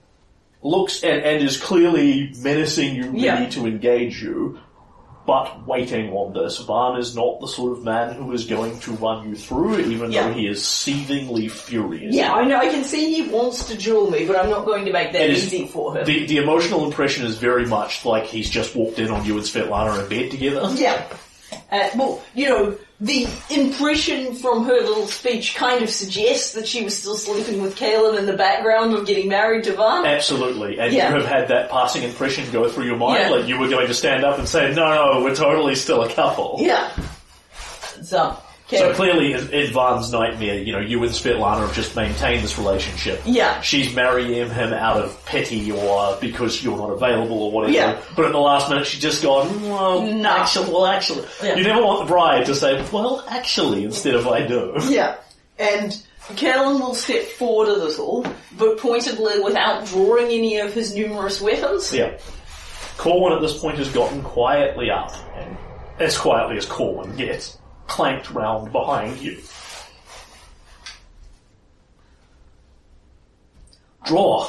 [0.66, 3.48] looks and, and is clearly menacing you, ready Yeah.
[3.50, 4.58] to engage you,
[5.26, 6.58] but waiting on this.
[6.58, 10.12] Van is not the sort of man who is going to run you through, even
[10.12, 10.28] Yeah.
[10.28, 12.14] though he is seethingly furious.
[12.14, 14.84] Yeah, I know, I can see he wants to duel me, but I'm not going
[14.84, 16.04] to make that It is- easy for him.
[16.04, 19.42] The, the emotional impression is very much like he's just walked in on you and
[19.44, 20.70] Svetlana in bed together.
[20.76, 21.02] Yeah.
[21.72, 26.82] Uh, well, you know, the impression from her little speech kind of suggests that she
[26.82, 30.06] was still sleeping with Kaelin in the background of getting married to Van.
[30.06, 30.78] Absolutely.
[30.78, 31.08] And Yeah.
[31.10, 33.30] you have had that passing impression go through your mind, Yeah.
[33.30, 36.12] like you were going to stand up and say, no, no, we're totally still a
[36.12, 36.56] couple.
[36.60, 36.88] Yeah.
[38.02, 38.36] So,
[38.68, 43.22] So clearly, in Van's nightmare, you know, you and Svetlana have just maintained this relationship.
[43.24, 43.60] Yeah.
[43.60, 47.72] She's marrying him out of pity or because you're not available or whatever.
[47.72, 48.00] Yeah.
[48.16, 50.28] But at the last minute, she just gone, well, No.
[50.30, 51.26] actually, well, actually.
[51.42, 51.54] Yeah.
[51.54, 54.74] You never want the bride to say, well, actually, instead of I do.
[54.88, 55.14] Yeah.
[55.60, 55.92] And
[56.30, 58.26] Kaelin will step forward a little,
[58.58, 61.92] but pointedly without drawing any of his numerous weapons.
[61.94, 62.18] Yeah.
[62.98, 65.56] Corwin at this point has gotten quietly up, and
[66.00, 69.40] as quietly as Corwin gets, clanked round behind you.
[74.04, 74.48] Draw.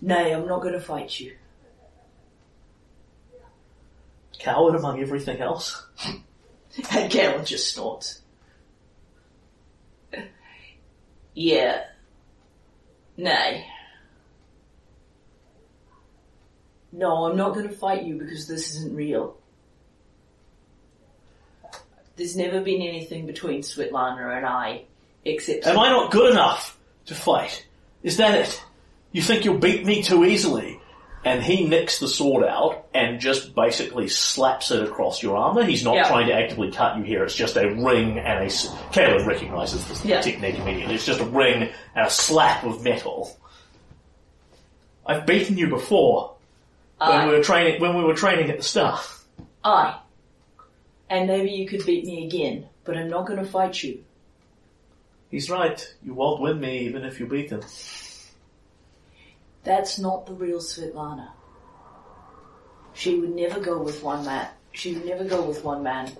[0.00, 1.36] Nay, I'm not going to fight you.
[4.38, 5.86] Coward among everything else.
[6.90, 8.20] And Kaelin just snorts.
[11.34, 11.84] Yeah.
[13.16, 13.66] Nay.
[16.92, 19.36] No, I'm not going to fight you because this isn't real.
[22.16, 24.82] There's never been anything between Svetlana and I,
[25.24, 27.66] except Am I not good enough to fight?
[28.02, 28.62] Is that it?
[29.12, 30.80] You think you'll beat me too easily?
[31.24, 35.64] And he nicks the sword out and just basically slaps it across your armor.
[35.64, 36.06] He's not Yeah.
[36.06, 37.24] trying to actively cut you here.
[37.24, 38.50] It's just a ring and a.
[38.92, 40.20] Caleb recognises this Yeah.
[40.20, 40.94] technique immediately.
[40.94, 43.36] It's just a ring and a slap of metal.
[45.04, 46.34] I've beaten you before
[46.98, 47.80] when I, we were training.
[47.80, 49.00] When we were training at the start.
[49.64, 49.96] I.
[51.08, 54.04] And maybe you could beat me again, but I'm not going to fight you.
[55.30, 55.94] He's right.
[56.02, 57.62] You won't win me even if you beat him.
[59.64, 61.30] That's not the real Svetlana.
[62.94, 64.48] She would never go with one man.
[64.72, 66.12] She would never go with one man,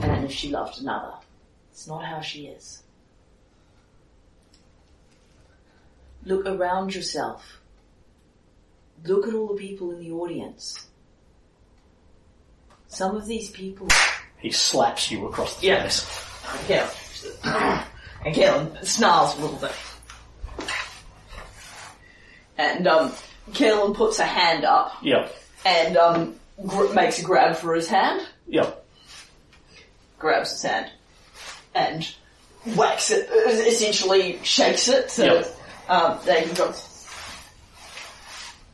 [0.00, 1.14] and if she loved another.
[1.70, 2.82] It's not how she is.
[6.24, 7.60] Look around yourself.
[9.04, 10.86] Look at all the people in the audience.
[12.86, 13.88] Some of these people.
[14.42, 15.82] He slaps you across the Yeah.
[15.84, 17.26] face.
[18.24, 19.72] And Kalen snarls a little bit.
[22.58, 23.12] And um,
[23.94, 25.34] puts a hand up Yep.
[25.64, 28.84] and um, gr- makes a grab for his hand, Yep.
[30.18, 30.90] grabs his hand,
[31.74, 32.04] and
[32.76, 35.56] whacks it, essentially shakes it so Yep.
[35.88, 37.06] um, that he goes,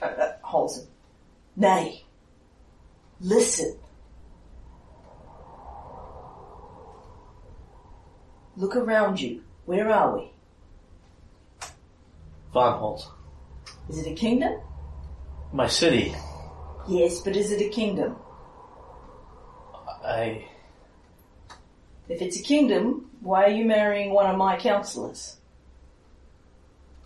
[0.02, 0.88] uh, uh, holds him.
[1.57, 2.04] Nay,
[3.20, 3.78] listen.
[8.59, 9.42] Look around you.
[9.66, 10.33] Where are we?
[12.53, 13.07] Varnhold.
[13.88, 14.61] Is it a kingdom?
[15.53, 16.12] My city.
[16.88, 18.16] Yes, but is it a kingdom?
[20.05, 20.44] I.
[22.09, 25.37] If it's a kingdom, why are you marrying one of my counselors?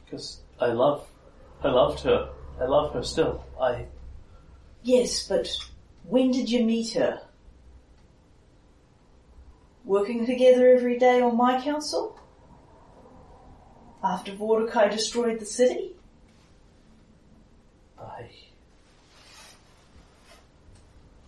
[0.03, 1.07] Because I love.
[1.62, 2.31] I loved her.
[2.59, 3.45] I love her still.
[3.61, 3.85] I.
[4.83, 5.55] Yes, but
[6.05, 7.21] when did you meet her?
[9.85, 12.18] Working together every day on my council?
[14.03, 15.92] After Mordecai destroyed the city?
[17.99, 18.31] I.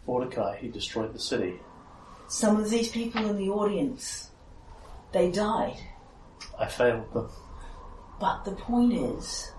[0.07, 1.61] Mordecai, he destroyed the city.
[2.29, 4.31] Some of these people in the audience,
[5.13, 5.79] they died.
[6.59, 7.29] I failed them.
[8.21, 9.53] But the point is,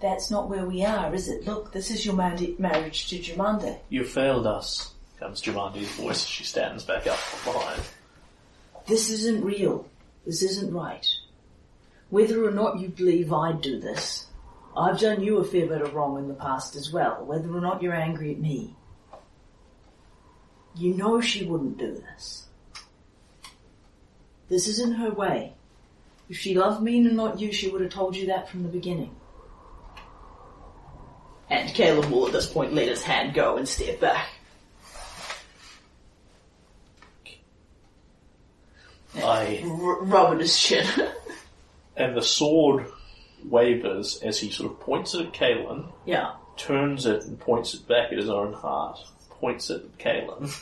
[0.00, 1.46] that's not where we are, is it?
[1.46, 3.78] Look, this is your marriage to Jamanda.
[3.88, 7.82] You failed us, comes Jamandi's voice as she stands back up from behind.
[8.86, 9.86] This isn't real.
[10.24, 11.06] This isn't right.
[12.10, 14.26] Whether or not you believe I'd do this,
[14.76, 17.60] I've done you a fair bit of wrong in the past as well, whether or
[17.60, 18.76] not you're angry at me.
[20.76, 22.46] You know she wouldn't do this.
[24.48, 25.54] This isn't her way.
[26.28, 28.68] If she loved me and not you, she would have told you that from the
[28.68, 29.14] beginning.
[31.50, 34.28] And Caleb will at this point let his hand go and step back.
[39.28, 40.86] I R- rubbing his chin.
[41.96, 42.86] and the sword
[43.44, 46.32] wavers as he sort of points it at Caelan, yeah.
[46.56, 48.98] turns it and points it back at his own heart,
[49.30, 50.52] points it at Caelan,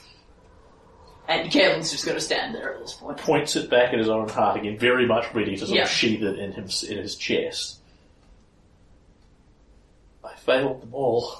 [1.28, 3.16] And Caelan's just gonna stand there at this point.
[3.18, 5.82] points it back at his own heart again, very much ready to sort Yeah.
[5.84, 7.78] of sheath it in, him, in his chest.
[10.24, 11.38] I failed them all.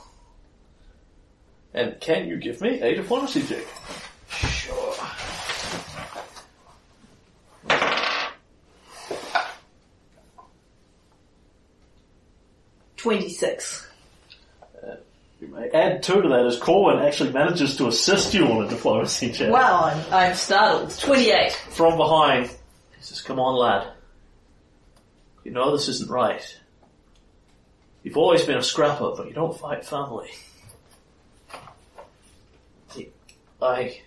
[1.75, 3.65] And can you give me a diplomacy check?
[13.07, 13.87] 26.
[15.41, 18.69] You may add two to that as Corwin actually manages to assist you on a
[18.69, 19.53] diplomacy check.
[19.53, 20.91] Wow, I'm, I'm startled.
[20.99, 21.53] 28.
[21.53, 22.57] From behind, he
[22.99, 23.93] says, come on lad.
[25.45, 26.43] You know this isn't right.
[28.03, 30.31] You've always been a scrapper, but you don't fight family.
[33.63, 34.01] I...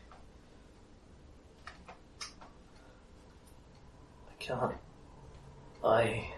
[4.27, 4.75] I can't.
[5.85, 6.33] I...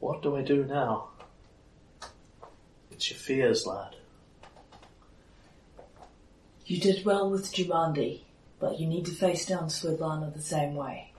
[0.00, 1.08] What do I do now?
[2.90, 3.96] It's your fears, lad.
[6.66, 8.22] You did well with Jamandi,
[8.60, 11.12] but you need to face down Svetlana the same way.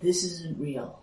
[0.00, 1.00] This isn't real.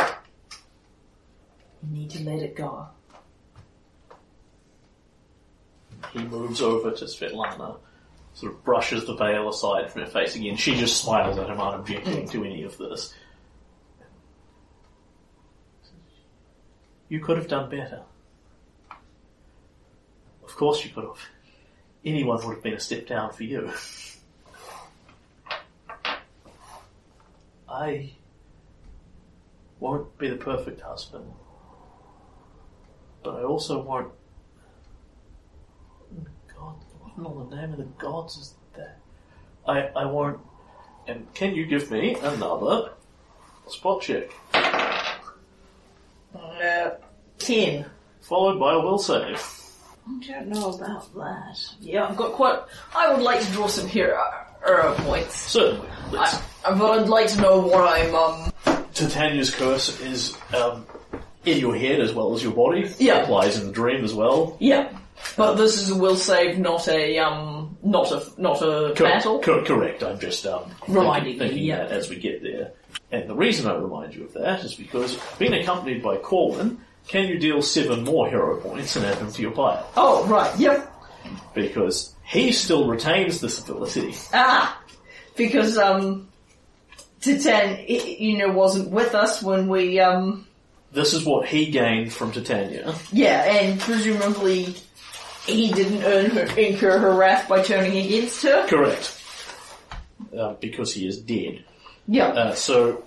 [0.00, 2.86] You need to let it go.
[6.12, 7.76] He moves over to Svetlana,
[8.38, 10.56] sort of brushes the veil aside from her face again.
[10.56, 13.12] She just smiles at him, unobjecting to any of this.
[17.08, 18.02] You could have done better.
[20.44, 21.18] Of course you could have.
[22.04, 23.72] Anyone would have been a step down for you.
[27.68, 28.12] I
[29.80, 31.32] won't be the perfect husband.
[33.24, 34.12] But I also won't
[37.18, 38.96] God, what all the name of the gods is there.
[39.66, 40.40] I, I won't.
[41.06, 42.90] And can you give me another
[43.66, 44.30] spot check?
[46.34, 46.90] Uh,
[47.38, 47.86] 10.
[48.20, 49.42] Followed by a will save.
[50.06, 51.58] I don't know about that.
[51.80, 52.60] Yeah, I've got quite.
[52.94, 54.22] I would like to draw some hero,
[54.64, 55.34] hero points.
[55.34, 55.88] Certainly.
[56.10, 58.52] Let's, I, but I'd like to know what I'm, um.
[58.94, 60.86] Titania's curse is um,
[61.44, 62.90] in your head as well as your body.
[62.98, 63.22] Yeah.
[63.22, 64.56] Applies in the dream as well.
[64.60, 64.97] Yeah.
[65.36, 67.76] But this is a will save, not a, um.
[67.82, 69.40] Not a, not a battle.
[69.40, 70.02] co- correct.
[70.02, 71.84] I'm just um, Reminding thinking, thinking you, yeah.
[71.84, 72.72] that as we get there.
[73.12, 77.28] And the reason I remind you of that is because, being accompanied by Corwin, can
[77.28, 79.88] you deal seven more hero points and add them to your pile?
[79.96, 80.92] Oh, right, yep.
[81.54, 84.14] because he still retains this ability.
[84.32, 84.80] Ah!
[85.36, 86.28] Because, um.
[87.20, 90.46] Titan, you know, wasn't with us when we, um.
[90.92, 92.94] This is what he gained from Titania.
[93.12, 94.74] Yeah, and presumably
[95.48, 98.66] he didn't earn her, incur her wrath by turning against her.
[98.66, 99.14] Correct.
[100.36, 101.64] Uh, because he is dead.
[102.06, 102.28] Yeah.
[102.28, 103.04] Uh, so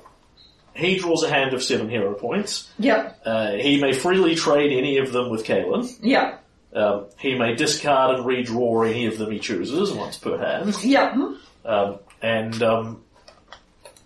[0.73, 2.71] he draws a hand of seven hero points.
[2.79, 3.21] Yep.
[3.25, 5.89] Uh, he may freely trade any of them with Caelan.
[6.01, 6.43] Yep.
[6.73, 10.81] Um, he may discard and redraw any of them he chooses once per hand.
[10.83, 11.15] Yep.
[11.65, 13.03] Um, and um,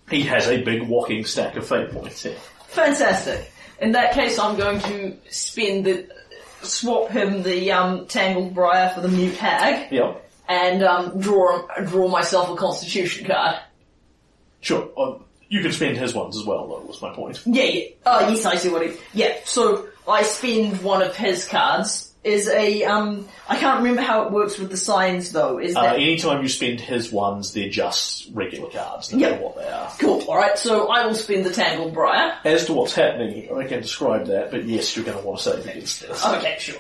[0.10, 2.38] he has a big walking stack of fate points here.
[2.68, 3.52] Fantastic.
[3.80, 6.10] In that case, I'm going to spend the
[6.66, 10.30] swap him the um, tangled briar for the mute hag, Yep.
[10.50, 13.58] and um, draw draw myself a constitution card.
[14.62, 14.90] Sure.
[14.98, 17.42] Um, you can spend his ones as well, though, was my point.
[17.46, 17.84] Yeah, yeah.
[18.06, 18.98] Oh, yes, I see what he.
[19.14, 19.36] Yeah.
[19.46, 22.12] So I spend one of his cards.
[22.26, 23.28] Is a um.
[23.48, 25.60] I can't remember how it works with the signs though.
[25.60, 29.30] Is Uh, that anytime you spend his ones, they're just regular cards, no Yep.
[29.32, 29.92] matter what they are.
[30.00, 30.24] cool?
[30.28, 30.58] All right.
[30.58, 32.34] So I will spend the tangled briar.
[32.44, 35.40] As to what's happening here, I can describe that, but yes, you're going to want
[35.42, 36.26] to save against this.
[36.26, 36.80] Okay, sure.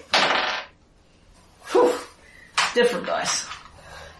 [1.71, 1.93] Whew.
[2.73, 3.45] different dice.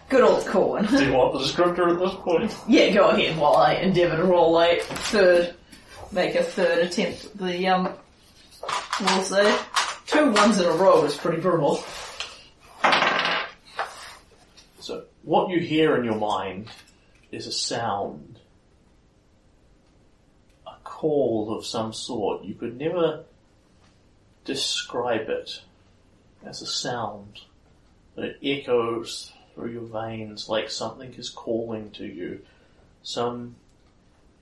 [0.08, 0.86] Good old Corwin.
[0.86, 2.54] Do you want the descriptor at this point?
[2.68, 5.54] Yeah, go ahead while I endeavour to roll a third,
[6.12, 7.88] make a third attempt at the, um,
[9.00, 9.58] we'll say,
[10.06, 11.84] two ones in a row is pretty brutal.
[14.80, 16.68] So, what you hear in your mind
[17.32, 18.38] is a sound.
[20.66, 22.44] A call of some sort.
[22.44, 23.24] You could never
[24.44, 25.60] describe it
[26.44, 27.40] as a sound,
[28.14, 32.40] but it echoes through your veins like something is calling to you.
[33.02, 33.56] Some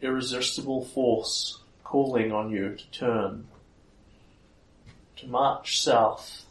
[0.03, 3.47] irresistible force calling on you to turn,
[5.17, 6.45] to march south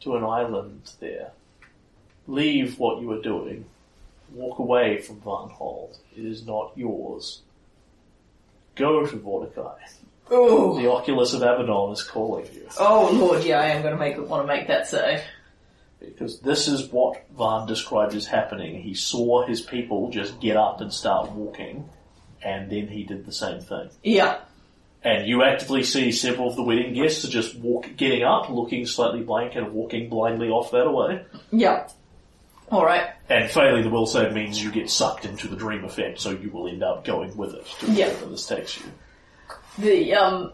[0.00, 1.32] to an island there.
[2.26, 3.64] Leave what you are doing.
[4.34, 5.98] Walk away from Varnhold.
[6.16, 7.40] It is not yours.
[8.76, 9.76] Go to Vordakai.
[10.30, 12.68] Oh, The Oculus of Abaddon is calling you.
[12.78, 15.22] oh lord, yeah, I am going to make want to make that save.
[16.00, 18.82] Because this is what Van described as happening.
[18.82, 21.88] He saw his people just get up and start walking,
[22.42, 23.88] and then he did the same thing.
[24.04, 24.38] Yeah,
[25.04, 28.84] And you actively see several of the wedding guests are just walk, getting up, looking
[28.84, 31.24] slightly blank, and walking blindly off that way.
[31.52, 31.88] yeah.
[32.70, 33.08] All right.
[33.30, 36.50] And failing the will save means you get sucked into the dream effect, so you
[36.50, 38.08] will end up going with it to Yeah.
[38.08, 38.84] wherever this takes you.
[39.78, 40.52] The um,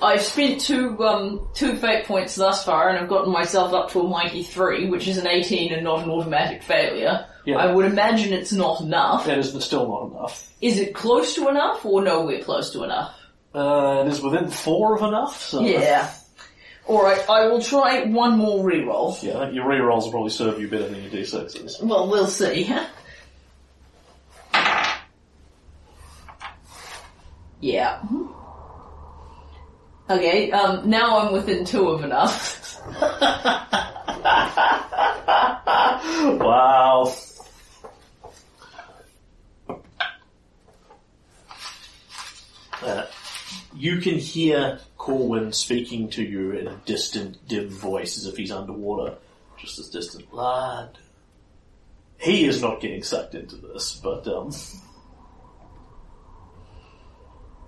[0.00, 4.00] I've spent two um two fate points thus far, and I've gotten myself up to
[4.00, 7.26] a mighty three, which is an eighteen and not an automatic failure.
[7.46, 7.56] Yeah.
[7.56, 9.26] I would imagine it's not enough.
[9.26, 10.52] That is still not enough.
[10.60, 13.12] Is it close to enough, or nowhere close to enough?
[13.54, 15.60] Uh, it is within four of enough, so...
[15.60, 16.10] Yeah.
[16.88, 19.22] Alright, I will try one more reroll.
[19.22, 21.82] Yeah, I think your rerolls will probably serve you better than your d6s.
[21.82, 22.74] Well, we'll see.
[27.60, 28.02] yeah.
[30.10, 32.80] Okay, um, now I'm within two of enough.
[36.22, 37.12] Wow.
[42.82, 43.06] Uh,
[43.82, 48.52] you can hear Corwin speaking to you in a distant, dim voice as if he's
[48.52, 49.16] underwater.
[49.58, 50.32] Just as distant.
[50.32, 50.98] Lad.
[52.16, 54.52] He is not getting sucked into this, but, um,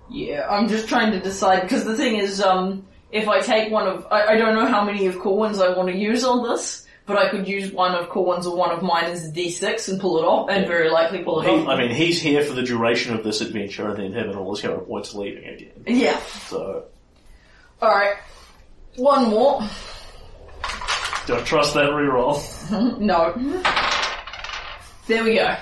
[0.09, 3.85] Yeah, I'm just trying to decide because the thing is, um, if I take one
[3.85, 6.84] of, I, I don't know how many of Corwin's I want to use on this,
[7.05, 10.01] but I could use one of Corwin's or one of mine as a D6 and
[10.01, 11.67] pull it off, and very likely pull it he, off.
[11.67, 14.55] I mean, he's here for the duration of this adventure, and then him and all
[14.55, 15.83] his hero points are leaving again.
[15.85, 16.19] Yeah.
[16.47, 16.85] So,
[17.81, 18.15] All right.
[18.95, 19.61] One more.
[21.27, 22.41] don't trust that reroll.
[22.99, 23.33] No.
[25.07, 25.55] There we go.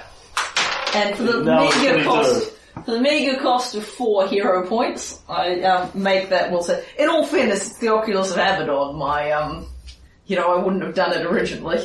[0.96, 2.04] And for the Now 22.
[2.06, 2.52] cost,
[2.86, 6.52] for the meager cost of four hero points, I um, make that.
[6.52, 8.96] We'll say, in all fairness, it's the Oculus of Abaddon.
[8.96, 9.68] My um,
[10.34, 11.78] you know, I wouldn't have done it originally.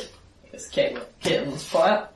[0.51, 2.07] It's Caitlin, Caitlin's fire.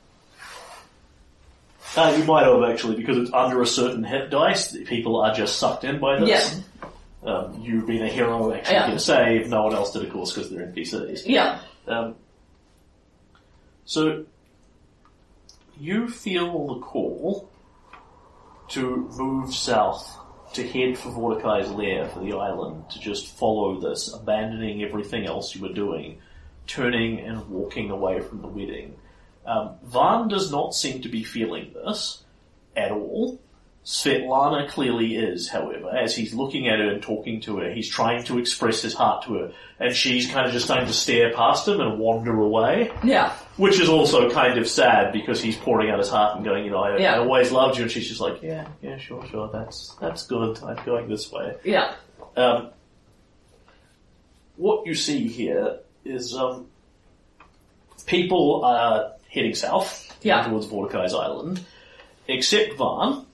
[1.95, 5.59] Uh, you might have actually, because it's under a certain hit dice, people are just
[5.59, 6.59] sucked in by this.
[7.23, 8.87] Yeah, Um, you being a hero actually Yeah.
[8.87, 11.21] get a save, no one else did of course because they're NPCs.
[11.27, 12.15] yeah, Um,
[13.85, 14.25] so,
[15.79, 17.47] you feel the call
[18.69, 20.17] to move south,
[20.53, 25.55] to head for Vordakai's lair for the island, to just follow this, abandoning everything else
[25.55, 26.19] you were doing,
[26.67, 28.95] turning and walking away from the wedding.
[29.45, 32.23] Um, Van does not seem to be feeling this
[32.75, 33.39] at all.
[33.85, 38.23] Svetlana clearly is, however, as he's looking at her and talking to her, he's trying
[38.25, 41.67] to express his heart to her, and she's kind of just starting to stare past
[41.67, 45.99] him and wander away, yeah, which is also kind of sad because he's pouring out
[45.99, 47.15] his heart and going, you know, I, Yeah.
[47.15, 50.63] I always loved you, and she's just like, yeah, yeah, sure, sure, that's that's good,
[50.63, 51.55] I'm going this way.
[51.65, 51.95] yeah,
[52.37, 52.69] Um,
[54.55, 56.67] what you see here is um,
[58.05, 60.43] people are heading south Yeah.
[60.47, 61.59] towards Vordakai's Island,
[62.29, 63.25] except Van,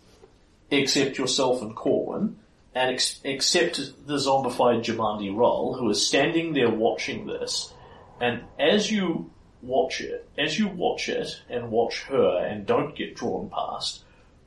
[0.72, 2.38] except yourself and Corwin,
[2.76, 7.74] and ex- except the zombified Jamandi Roll, who is standing there watching this.
[8.22, 13.15] And as you watch it, as you watch it and watch her and don't get
[13.15, 14.03] drawn past,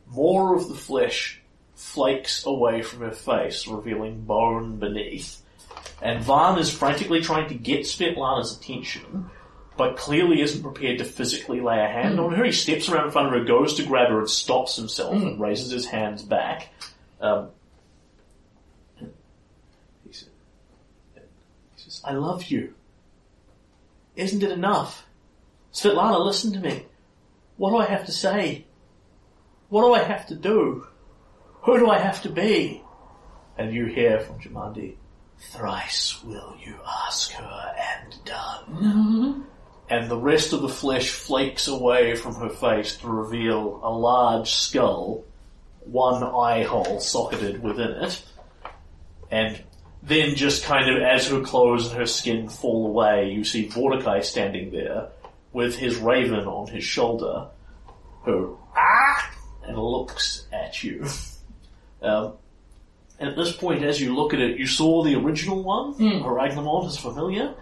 [0.07, 1.41] more of the flesh
[1.75, 5.43] flakes away from her face, revealing bone beneath.
[6.01, 9.31] And Van is frantically trying to get Svetlana's attention,
[9.83, 12.45] but clearly isn't prepared to physically lay a hand on her.
[12.45, 15.41] He steps around in front of her, goes to grab her, and stops himself and
[15.41, 16.69] raises his hands back.
[17.21, 17.49] Um,
[19.01, 20.29] he said,
[21.17, 22.75] he says, I love you.
[24.15, 25.05] Isn't it enough?
[25.73, 26.87] Svetlana, listen to me.
[27.57, 28.65] What do I have to say?
[29.69, 30.87] What do I have to do?
[31.63, 32.85] Who do I have to be?
[33.59, 34.95] And you hear from Jamandi,
[35.41, 39.47] thrice will you ask her and done.
[39.93, 44.51] And the rest of the flesh flakes away from her face to reveal a large
[44.51, 45.23] skull,
[45.81, 48.25] one eye hole socketed within it,
[49.31, 49.63] and
[50.03, 54.25] then just kind of as her clothes and her skin fall away, you see Vordakai
[54.25, 55.11] standing there
[55.53, 57.49] with his raven on his shoulder,
[58.25, 59.31] who ah,
[59.67, 61.05] and looks at you.
[62.01, 62.33] Um,
[63.21, 66.89] and at this point, as you look at it, you saw the original one, Aragnemon
[66.89, 67.55] is familiar,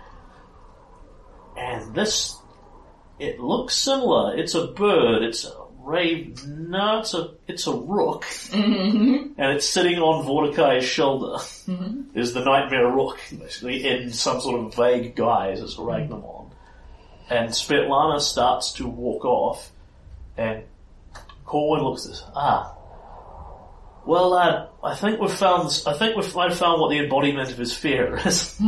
[1.61, 2.37] and this,
[3.19, 4.37] it looks similar.
[4.37, 5.23] It's a bird.
[5.23, 6.71] It's a raven.
[6.71, 9.41] No, it's a it's a rook, mm-hmm.
[9.41, 11.39] and it's sitting on Vordakai's shoulder.
[11.39, 12.19] Mm-hmm.
[12.19, 17.33] Is the nightmare rook basically in some sort of vague guise as Aragnemon, mm-hmm.
[17.33, 19.71] and Svetlana starts to walk off,
[20.37, 20.65] and
[21.45, 22.25] Corwin looks at this.
[22.35, 22.77] Ah.
[24.07, 25.83] Well, lad, I think we've found.
[25.87, 28.59] I think we've I've found what the embodiment of his fear is.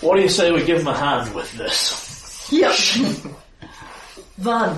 [0.00, 2.48] What do you say we give him a hand with this?
[2.50, 2.74] Yep.
[4.38, 4.76] Van,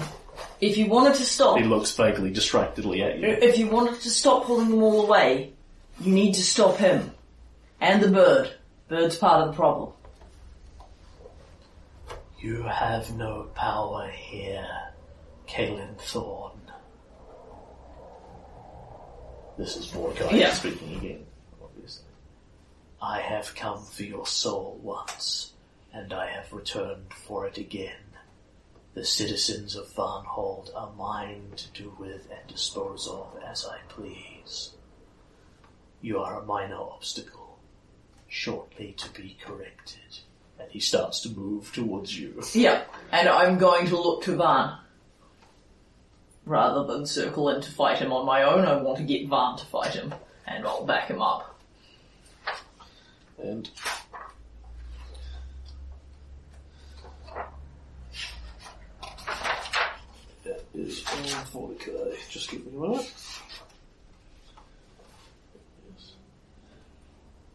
[0.60, 3.28] if you wanted to stop, He looks vaguely distractedly at you.
[3.28, 5.52] if you wanted to stop pulling them all away,
[6.00, 7.12] you need to stop him.
[7.80, 8.52] And the bird.
[8.88, 9.92] Bird's part of the problem.
[12.40, 14.66] You have no power here,
[15.48, 16.52] Caelan Thorn.
[19.56, 20.52] This is Vordakai Yeah.
[20.52, 21.32] speaking again, obviously.
[23.05, 25.55] I have come for your soul once,
[25.92, 27.96] and I have returned for it again.
[28.94, 34.74] The citizens of Varnhold are mine to do with and dispose of as I please.
[36.00, 37.59] You are a minor obstacle,
[38.28, 40.20] shortly to be corrected.
[40.61, 42.40] And he starts to move towards you.
[42.55, 42.94] Yep.
[43.11, 44.76] And I'm going to look to Van.
[46.46, 49.57] Rather than circle in to fight him on my own, I want to get Van
[49.57, 50.14] to fight him.
[50.46, 51.51] And I'll back him up.
[53.39, 53.68] And
[60.45, 61.05] that is
[61.53, 62.16] all Vordakai.
[62.30, 63.12] Just give me a minute.
[65.89, 66.12] Yes.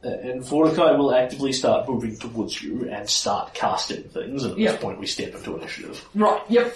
[0.04, 4.60] Uh, And Vordakai will actively start moving towards you and start casting things, and at
[4.60, 4.72] Yeah.
[4.74, 6.08] this point we step into initiative.
[6.16, 6.76] Right, yep.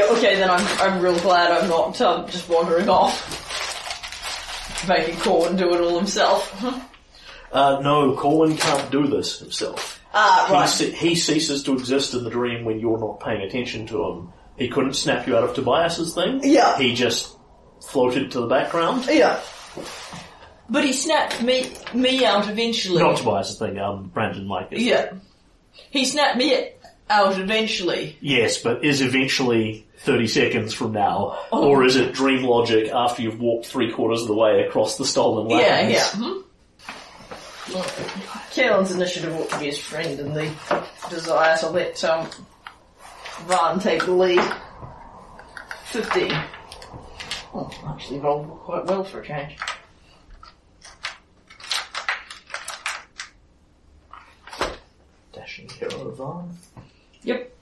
[0.00, 3.38] Yeah, okay, then I'm I'm real glad I'm not um, just wandering off.
[4.88, 6.86] Making Corwin do it all himself.
[7.52, 10.00] Uh, no, Corwin can't do this himself.
[10.14, 10.68] Ah, He, right.
[10.68, 14.32] ce- he ceases to exist in the dream when you're not paying attention to him.
[14.56, 16.42] He couldn't snap you out of Tobias's thing.
[16.44, 16.78] Yeah.
[16.78, 17.36] He just
[17.88, 19.04] floated to the background.
[19.10, 19.40] Yeah.
[20.68, 23.02] But he snapped me me out eventually.
[23.02, 24.80] Not Tobias's thing, um, Brandon Micah.
[24.80, 25.14] Yeah.
[25.90, 26.68] He snapped me
[27.10, 28.16] out eventually.
[28.20, 31.68] Yes, but is eventually 30 seconds from now, Oh.
[31.68, 35.04] or is it dream logic after you've walked three quarters of the way across the
[35.04, 35.66] stolen lands?
[35.66, 36.06] Yeah, yeah.
[36.26, 36.40] Hmm?
[38.52, 40.50] Caelan's initiative ought to be his friend and the
[41.08, 42.28] desire to let um,
[43.46, 44.42] Ron take the lead.
[45.84, 46.32] 15.
[47.52, 49.56] Oh, actually rolled quite well for a change.
[55.32, 56.56] Dashing hero Van.
[57.22, 57.56] Yep.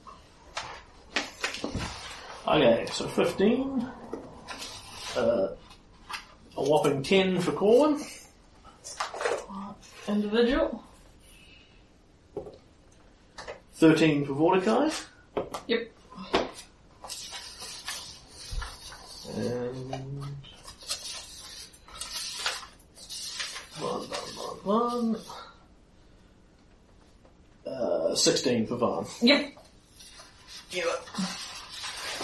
[2.46, 3.86] Okay, so 15.
[5.16, 5.48] Uh,
[6.56, 8.00] a whopping 10 for Corwin.
[10.06, 10.82] Individual.
[13.74, 15.06] 13 for Vordakai.
[15.66, 15.92] Yep.
[19.36, 19.90] And
[23.78, 24.02] one, one,
[24.64, 25.47] one, one.
[27.68, 29.04] Uh, 16 for Van.
[29.20, 29.52] Yep.
[30.70, 30.82] Yeah.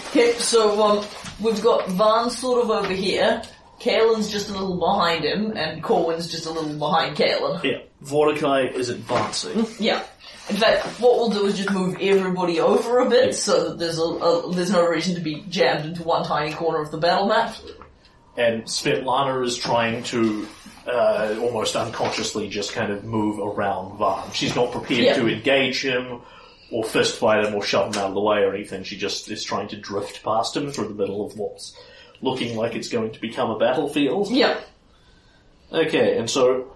[0.09, 1.05] Okay, so um,
[1.41, 3.41] we've got Van sort of over here.
[3.79, 7.63] Caelan's just a little behind him, and Corwin's just a little behind Caelan.
[7.63, 9.65] Yeah, Vordakai is advancing.
[9.79, 10.03] Yeah.
[10.49, 13.97] In fact, what we'll do is just move everybody over a bit, so that there's
[13.97, 17.27] a, a there's no reason to be jammed into one tiny corner of the battle
[17.27, 17.55] map.
[18.37, 20.47] And Svetlana is trying to
[20.87, 24.31] uh, almost unconsciously just kind of move around Van.
[24.33, 25.15] She's not prepared Yeah.
[25.15, 26.21] to engage him
[26.71, 28.83] or fist fight him or shove him out of the way or anything.
[28.83, 31.77] She just is trying to drift past him through the middle of what's
[32.21, 34.29] looking like it's going to become a battlefield.
[34.29, 34.59] Yeah.
[35.71, 36.71] Okay, and so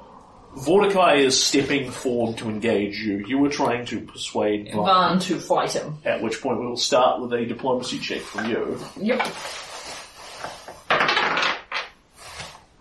[0.58, 3.24] Vordakai is stepping forward to engage you.
[3.28, 5.98] You were trying to persuade Van, Van to fight him.
[6.06, 8.80] at which point we will start with a diplomacy check from you.
[9.00, 9.22] Yep.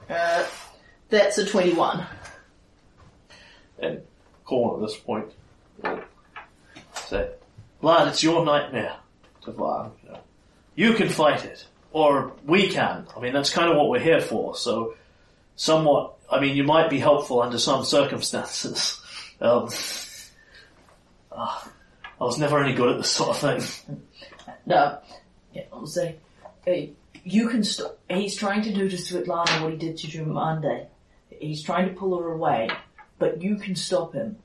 [0.08, 0.44] Uh,
[1.08, 2.06] that's a 21.
[3.80, 4.02] And
[4.44, 5.26] Corn at this point
[5.82, 6.02] will
[6.94, 7.30] say,
[7.82, 8.96] Vlad, it's your nightmare
[9.42, 9.92] to Vlad.
[10.02, 10.20] You, know.
[10.74, 11.66] you can fight it.
[11.92, 13.06] or we can.
[13.16, 14.54] I mean, that's kind of what we're here for.
[14.56, 14.94] So,
[15.56, 16.14] somewhat.
[16.30, 19.00] I mean, you might be helpful under some circumstances.
[19.40, 19.68] Um,
[21.30, 21.70] ah,
[22.20, 24.00] I was never any good at this sort of thing.
[24.66, 24.98] No,
[25.54, 26.16] yeah, I'll say,
[26.64, 26.94] hey,
[27.24, 27.98] you can stop.
[28.08, 30.86] He's trying to do to Svetlana what he did to Jamandi.
[31.30, 32.70] He's trying to pull her away,
[33.18, 34.36] but you can stop him.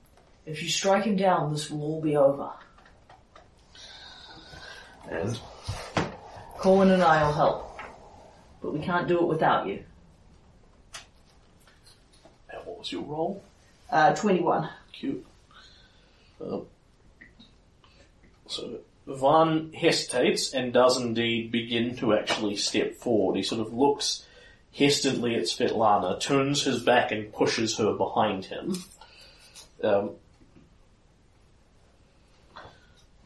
[0.45, 2.51] If you strike him down, this will all be over.
[5.09, 5.39] And
[6.57, 7.79] Colin and I will help,
[8.61, 9.83] but we can't do it without you.
[12.49, 13.43] and what was your role?
[13.89, 14.69] Uh, 21.
[14.91, 15.25] Cute.
[16.41, 16.65] Um,
[18.47, 23.35] so Van hesitates and does indeed begin to actually step forward.
[23.35, 24.25] He sort of looks
[24.71, 28.77] hesitantly at Svetlana, turns his back and pushes her behind him.
[29.83, 30.11] Um,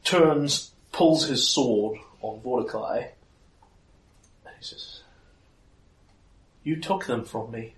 [0.03, 3.09] turns, pulls his sword on Vordakai.
[4.59, 5.01] He says,
[6.63, 7.75] You took them from me.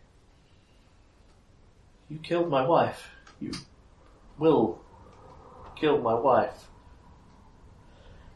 [2.10, 3.10] You killed my wife.
[3.42, 3.52] You
[4.38, 4.82] will
[5.76, 6.69] kill my wife.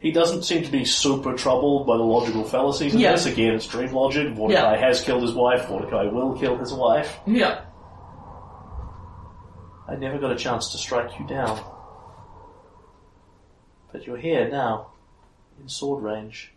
[0.03, 3.13] He doesn't seem to be super troubled by the logical fallacies of Yeah.
[3.13, 3.25] this.
[3.25, 4.33] Again, it's dream logic.
[4.35, 5.65] Vordakai has killed his wife.
[5.67, 7.21] Vordakai will kill his wife.
[7.25, 7.61] Yeah.
[9.87, 11.57] I never got a chance to strike you down.
[13.93, 14.87] But you're here now,
[15.61, 16.51] in sword range.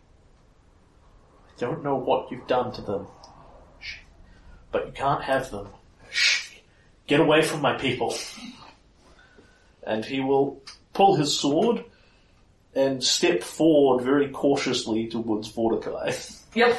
[1.47, 3.07] I don't know what you've done to them.
[3.79, 3.99] Shh.
[4.73, 5.69] But you can't have them.
[6.11, 6.51] Shh.
[7.07, 8.13] Get away from my people.
[9.85, 10.61] And he will
[10.95, 11.85] pull his sword
[12.77, 16.43] and step forward very cautiously towards Vordakai.
[16.55, 16.79] Yep.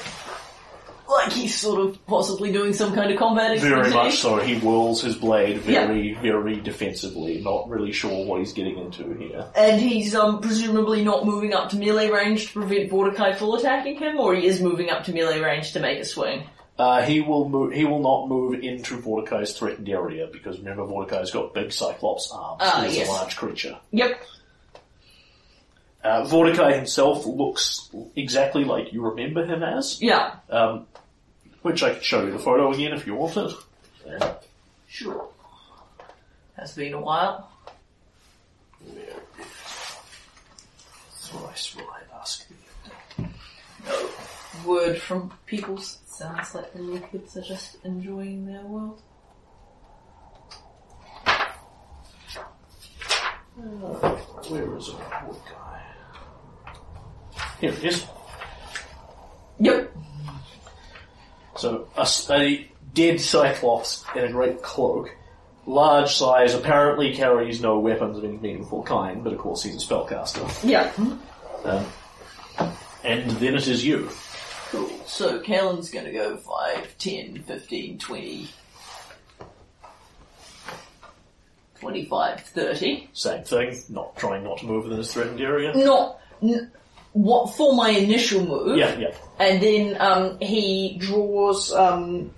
[1.10, 4.38] Like he's sort of possibly doing some kind of combat Very much so.
[4.38, 9.48] He whirls his blade very, very defensively, not really sure what he's getting into here.
[9.56, 13.98] And he's um, presumably not moving up to melee range to prevent Vordakai full attacking
[13.98, 16.44] him, or he is moving up to melee range to make a swing.
[16.78, 17.74] Uh, he will move.
[17.74, 22.62] He will not move into Vordakai's threatened area because remember Vordakai's got big Cyclops arms.
[22.62, 23.08] Ah, He's yes.
[23.08, 23.78] a large creature.
[23.92, 24.22] Yep.
[26.04, 30.36] Uh, himself looks exactly like you remember him as, Yeah.
[30.50, 30.86] um,
[31.64, 33.52] which I can show you the photo again if you want it.
[34.06, 34.34] Yeah.
[34.88, 35.28] Sure.
[36.56, 37.52] Has been a while.
[38.82, 39.48] There it is.
[41.30, 43.26] Thrice will I ask thee.
[43.86, 44.10] No
[44.66, 49.02] word from people sounds like the little kids are just enjoying their world.
[54.50, 55.77] Where is it, Vordakai?
[57.60, 58.06] Here it is.
[59.60, 59.96] Yep.
[61.58, 65.10] So a dead Cyclops in a great cloak,
[65.66, 69.86] large size, apparently carries no weapons of any meaningful kind, but of course he's a
[69.86, 70.48] spellcaster.
[70.64, 70.92] Yeah.
[71.66, 71.86] Um,
[73.04, 74.10] and then it is you.
[74.70, 74.90] Cool.
[75.06, 78.50] So Caelan's gonna go 5, 10, 15, 20,
[81.80, 83.10] 25, 30.
[83.14, 85.74] Same thing, not trying not to move within his threatened area.
[85.76, 86.72] Not, n-
[87.18, 88.78] what, for my initial move.
[88.78, 89.14] Yeah, yeah.
[89.40, 92.32] And then um, he draws um,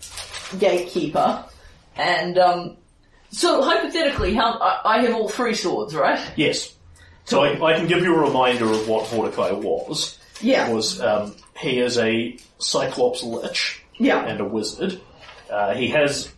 [0.58, 1.46] Gatekeeper,
[1.96, 2.78] and um,
[3.32, 6.20] so hypothetically, how I, I have all three swords, right?
[6.36, 6.76] Yes.
[7.26, 10.18] So I, I can give you a reminder of what Vordakai was.
[10.42, 10.70] Yeah.
[10.72, 14.26] Was um, he is a Cyclops lich Yeah.
[14.26, 15.00] and a wizard.
[15.50, 16.32] Uh, he has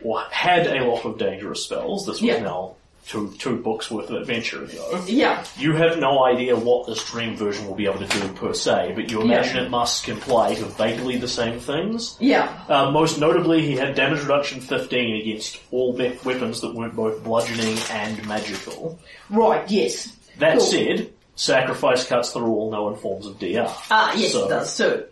[0.00, 2.06] or had a lot of dangerous spells.
[2.06, 2.40] This was Yeah.
[2.40, 2.76] now
[3.08, 5.02] two two books worth of adventure ago.
[5.06, 5.44] Yeah.
[5.56, 8.92] You have no idea what this dream version will be able to do per se,
[8.94, 12.16] but you imagine it must comply to vaguely the same things.
[12.20, 12.64] Yeah.
[12.68, 17.24] Uh, most notably, he had damage reduction 15 against all me- weapons that weren't both
[17.24, 18.98] bludgeoning and magical.
[19.30, 19.68] Right.
[19.70, 20.12] Yes.
[20.38, 20.66] That Cool.
[20.66, 23.66] said, sacrifice cuts through all known forms of DR.
[23.90, 25.04] Ah, yes, So- it does too.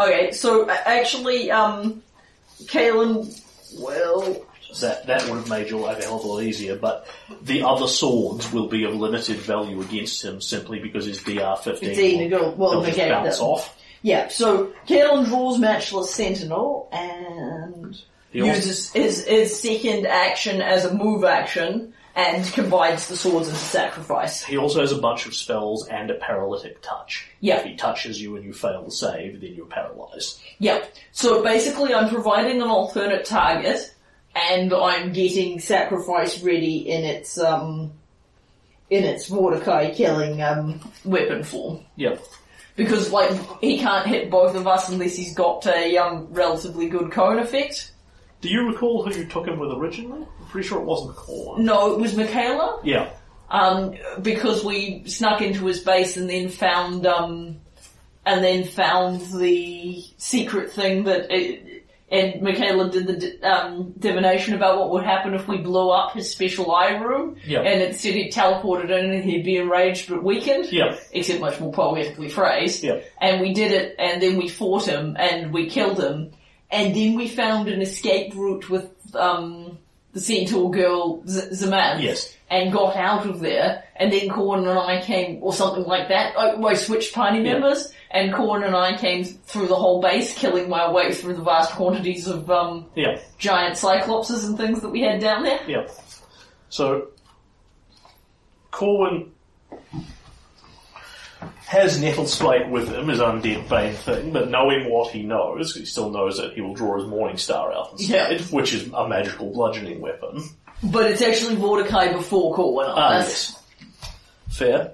[0.00, 2.02] Okay, so actually, um,
[2.64, 3.40] Caelan,
[3.78, 4.36] well,
[4.80, 7.06] That that would have made your life a hell of a lot easier, but
[7.42, 11.88] the other swords will be of limited value against him simply because his DR 15
[11.94, 13.46] 15 will, will- will will just negate bounce them.
[13.46, 13.76] off.
[14.02, 14.28] yeah.
[14.28, 17.96] So Caelan draws Matchless Sentinel and
[18.32, 23.48] He also- uses his his second action as a move action and combines the swords
[23.48, 24.44] into sacrifice.
[24.44, 27.26] He also has a bunch of spells and a paralytic touch.
[27.40, 27.56] Yeah.
[27.58, 30.38] If he touches you and you fail the save, then you're paralyzed.
[30.60, 30.84] Yeah.
[31.10, 33.92] So basically, I'm providing an alternate target,
[34.34, 37.92] and I'm getting sacrifice ready in its um
[38.90, 41.80] in its Vordakai killing um weapon form.
[41.96, 42.22] Yep.
[42.76, 43.30] Because like
[43.60, 47.92] he can't hit both of us unless he's got a um relatively good cone effect.
[48.40, 50.26] Do you recall who you took him with originally?
[50.40, 51.64] I'm pretty sure it wasn't Corn.
[51.64, 52.80] No, it was Michaela.
[52.84, 53.10] Yeah.
[53.48, 57.60] Um, because we snuck into his base and then found um
[58.26, 61.73] and then found the secret thing that it,
[62.14, 66.30] and Michaela did the um, divination about what would happen if we blew up his
[66.30, 67.36] special eye room.
[67.44, 67.60] Yeah.
[67.60, 70.70] And it said he'd teleported in and he'd be enraged but weakened.
[70.70, 70.96] Yeah.
[71.12, 72.84] Except much more poetically phrased.
[72.84, 73.00] Yeah.
[73.20, 76.32] And we did it and then we fought him and we killed him.
[76.70, 79.78] And then we found an escape route with, um,
[80.12, 82.00] the centaur girl, Z- Zaman.
[82.00, 82.36] Yes.
[82.48, 83.82] And got out of there.
[83.96, 86.38] And then Corn and I came, or something like that.
[86.38, 87.58] I, I switched party Yeah.
[88.14, 91.72] And Corn and I came through the whole base, killing my way through the vast
[91.72, 93.18] quantities of, um, Yeah.
[93.38, 95.58] giant cyclopses and things that we had down there.
[95.66, 95.88] Yeah.
[96.68, 97.08] So,
[98.70, 99.32] Corwin
[101.66, 106.10] has Nettlespite with him, his undead bane thing, but knowing what he knows, he still
[106.10, 110.00] knows that he will draw his Morning Star out instead, which is a magical bludgeoning
[110.00, 110.42] weapon.
[110.84, 112.86] But it's actually Vordakai before Corwin.
[112.90, 113.58] Ah, yes.
[114.48, 114.92] Fair.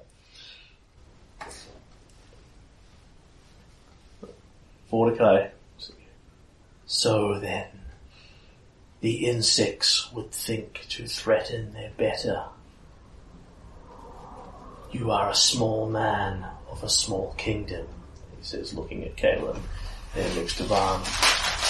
[4.90, 5.50] Vordakai.
[6.86, 7.66] So then,
[9.00, 12.44] the insects would think to threaten their better.
[14.90, 17.86] You are a small man of a small kingdom,
[18.36, 19.60] he says, looking at Caleb.
[20.14, 21.00] Then looks to Van.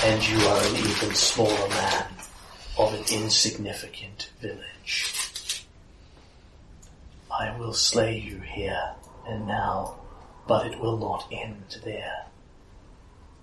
[0.03, 2.07] And you are an even smaller man
[2.79, 5.67] of an insignificant village.
[7.31, 8.95] I will slay you here
[9.27, 9.97] and now,
[10.47, 12.25] but it will not end there.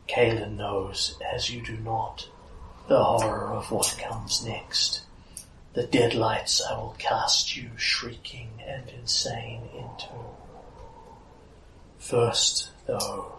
[0.07, 2.27] Caelan knows, as you do not,
[2.87, 5.01] the horror of what comes next.
[5.73, 10.09] The deadlights I will cast you shrieking and insane into.
[11.99, 13.33] First, though,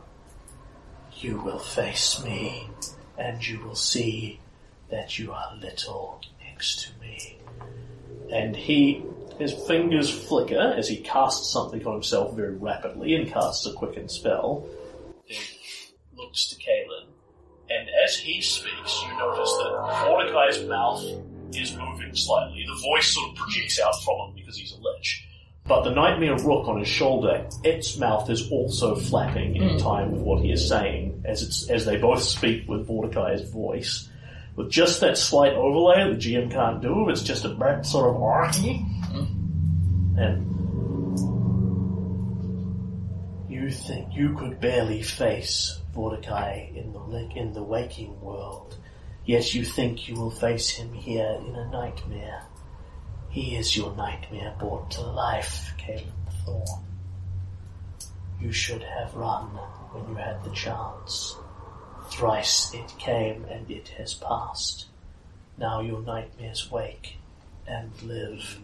[1.16, 2.68] you will face me,
[3.16, 4.40] and you will see
[4.90, 7.38] that you are little next to me.
[8.30, 9.02] And he,
[9.38, 14.10] his fingers flicker as he casts something on himself very rapidly and casts a quickened
[14.10, 14.66] spell.
[16.28, 17.06] Looks to Caelan,
[17.70, 19.72] and as he speaks, you notice that
[20.04, 21.02] Vordakai's mouth
[21.56, 22.66] is moving slightly.
[22.66, 25.26] The voice sort of projects out from him because he's a lich.
[25.64, 29.76] But the nightmare rook on his shoulder, its mouth is also flapping in hmm.
[29.78, 34.10] time with what he is saying, as it's as they both speak with Vordakai's voice.
[34.54, 38.22] With just that slight overlay the GM can't do, it's just a bad sort of
[38.22, 38.76] archy.
[38.76, 40.18] Hmm.
[40.18, 40.48] And
[43.48, 48.76] you think you could barely face Vordakai in the in the waking world,
[49.24, 52.44] yet you think you will face him here in a nightmare.
[53.28, 56.84] He is your nightmare brought to life, Caleb Thorn.
[58.40, 59.46] You should have run
[59.90, 61.34] when you had the chance.
[62.12, 64.86] Thrice it came and it has passed.
[65.56, 67.16] Now your nightmares wake
[67.66, 68.60] and live.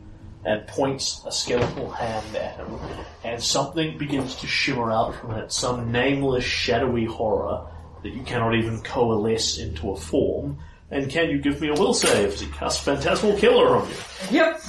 [0.46, 2.78] And points a skeletal hand at him,
[3.24, 7.66] and something begins to shimmer out from it, some nameless shadowy horror
[8.02, 10.58] that you cannot even coalesce into a form.
[10.90, 13.96] And can you give me a will save he casts Phantasmal Killer on you?
[14.30, 14.60] Yep.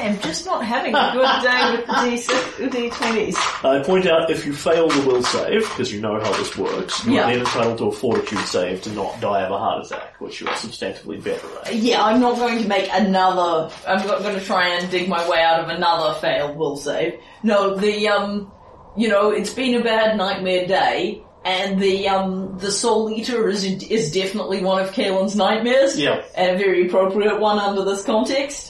[0.00, 3.64] I am just not having a good day with the D6, D20s.
[3.64, 7.04] I point out if you fail the will save, because you know how this works,
[7.04, 7.24] you Yeah.
[7.24, 10.40] are then entitled to a fortitude save to not die of a heart attack, which
[10.40, 11.74] you are substantively better at.
[11.74, 13.70] Yeah, I'm not going to make another.
[13.86, 17.20] I'm not going to try and dig my way out of another failed will save.
[17.42, 18.50] No, the um,
[18.96, 23.64] you know, it's been a bad nightmare day, and the um, the Soul Eater is
[23.64, 25.98] is definitely one of Caelan's nightmares.
[25.98, 26.22] Yeah.
[26.34, 28.69] and a very appropriate one under this context.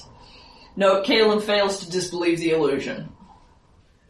[0.77, 3.13] No, Caelan fails to disbelieve the illusion.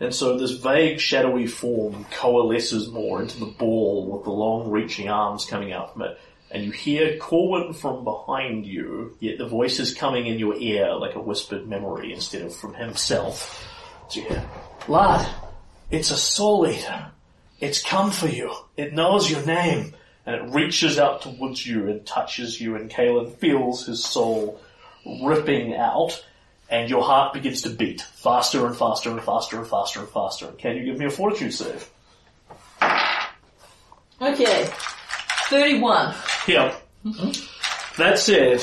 [0.01, 5.09] And so this vague shadowy form coalesces more into the ball with the long reaching
[5.11, 6.19] arms coming out from it.
[6.51, 10.95] And you hear Corwin from behind you, yet the voice is coming in your ear
[10.95, 13.65] like a whispered memory instead of from himself.
[14.09, 14.49] So you hear,
[14.89, 15.29] Lad,
[15.91, 17.13] it's a soul eater.
[17.61, 18.53] It's come for you.
[18.77, 19.95] It knows your name.
[20.27, 24.61] And it reaches out towards you and touches you and Caelan feels his soul
[25.23, 26.25] ripping out
[26.71, 30.47] and your heart begins to beat faster and faster and faster and faster and faster.
[30.53, 31.89] Can you give me a fortitude save?
[34.23, 34.69] Okay,
[35.49, 36.15] thirty-one.
[36.47, 36.75] Yeah.
[37.97, 38.63] That said,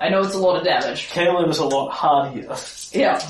[0.00, 1.08] I know it's a lot of damage.
[1.10, 2.54] Caelan is a lot hardier.
[2.92, 3.20] Yeah.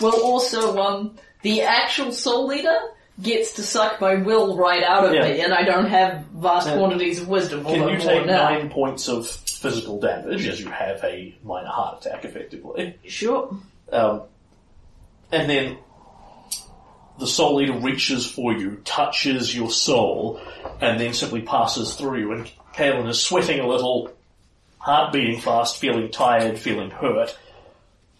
[0.00, 2.78] Well, also, um, the actual Soul Eater
[3.22, 5.22] gets to suck my will right out of Yeah.
[5.28, 6.76] me, and I don't have vast Yeah.
[6.76, 7.64] quantities of wisdom.
[7.64, 8.48] Can you take now.
[8.50, 9.26] nine points of
[9.56, 12.98] physical damage as you have a minor heart attack, effectively?
[13.06, 13.56] Sure.
[13.90, 14.22] Um,
[15.32, 15.78] and then
[17.18, 20.40] the soul eater reaches for you, touches your soul,
[20.80, 22.32] and then simply passes through you.
[22.32, 24.10] And Caelan is sweating a little,
[24.78, 27.36] heart beating fast, feeling tired, feeling hurt,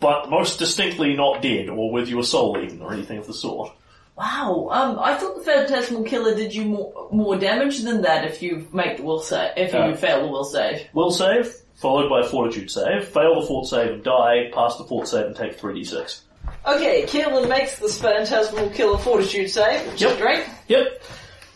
[0.01, 3.73] but most distinctly not dead or with your soul eaten or anything of the sort.
[4.17, 8.41] Wow, um, I thought the Phantasmal Killer did you more, more damage than that if
[8.43, 9.95] you make the will save, if you Uh.
[9.95, 10.87] fail the will save.
[10.95, 13.09] Will save, followed by a fortitude save.
[13.09, 14.51] Fail the fort save and die.
[14.55, 16.23] Pass the fort save and take 3d6.
[16.67, 20.13] Okay, Keelan makes this Phantasmal Killer Fortitude save, which Yep.
[20.13, 20.45] is great.
[20.69, 21.03] Yep.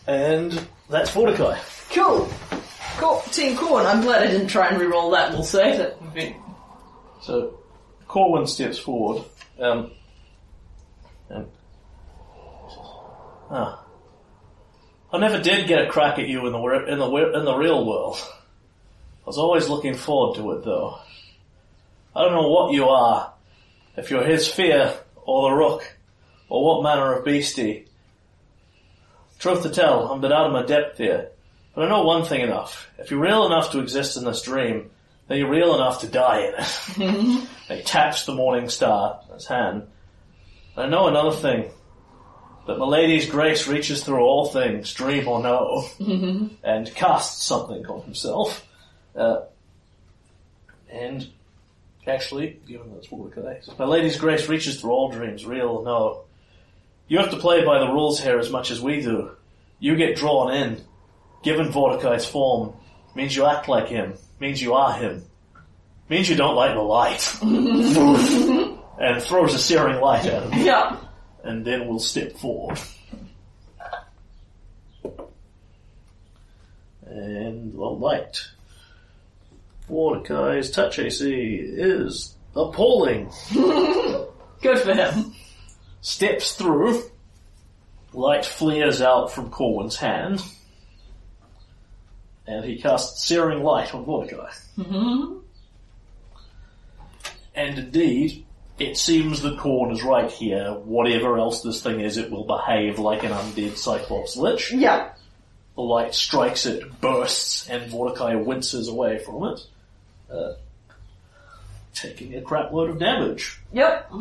[0.07, 1.57] And that's Vordakai.
[1.91, 2.27] Cool.
[2.97, 3.21] Cool.
[3.31, 5.77] Team Corn, I'm glad I didn't try and reroll that will save.
[5.79, 6.35] That would be
[7.21, 7.55] So,
[8.07, 9.23] Corwin steps forward.
[9.59, 9.91] Um,
[11.29, 11.47] and,
[13.51, 13.85] ah.
[15.13, 17.85] I never did get a crack at you in the in the in the real
[17.85, 18.17] world.
[19.23, 20.99] I was always looking forward to it, though.
[22.15, 23.33] I don't know what you are,
[23.95, 25.97] if you're his fear or the rook,
[26.49, 27.87] or what manner of beastie.
[29.39, 31.29] Truth to tell, I'm a bit out of my depth here,
[31.75, 34.91] but I know one thing enough: if you're real enough to exist in this dream,
[35.27, 37.47] then you're real enough to die in it.
[37.77, 39.87] he taps the morning star his hand.
[40.77, 41.69] I know another thing.
[42.67, 45.87] That my lady's grace reaches through all things, dream or no,
[46.63, 48.67] and casts something on himself.
[49.15, 49.41] Uh,
[50.91, 51.27] and
[52.05, 56.23] actually, given that's Vordakai, says, my lady's grace reaches through all dreams, real or no.
[57.07, 59.31] You have to play by the rules here as much as we do.
[59.79, 60.81] You get drawn in.
[61.43, 62.75] Given Vordakai's form,
[63.15, 65.23] means you act like him, means you are him,
[66.07, 67.35] means you don't like the light.
[68.99, 70.97] and throws a searing light at him, yeah.
[71.43, 72.79] And then we'll step forward.
[77.05, 78.47] And the light.
[79.89, 83.31] Vordakai's touch AC is appalling.
[83.53, 85.33] Good for him.
[86.01, 87.03] Steps through.
[88.13, 90.41] Light flares out from Corwin's hand.
[92.47, 94.49] And he casts Searing Light on Vordakai.
[94.77, 95.37] Mm-hmm.
[97.55, 98.45] And indeed,
[98.81, 100.73] it seems that Corwin is right here.
[100.73, 104.71] Whatever else this thing is, it will behave like an undead Cyclops Lich.
[104.71, 105.13] Yeah.
[105.75, 109.59] The light strikes it, bursts, and Vordakai winces away from it.
[110.31, 110.53] Uh,
[111.93, 113.59] taking a crap load of damage.
[113.71, 114.11] Yep.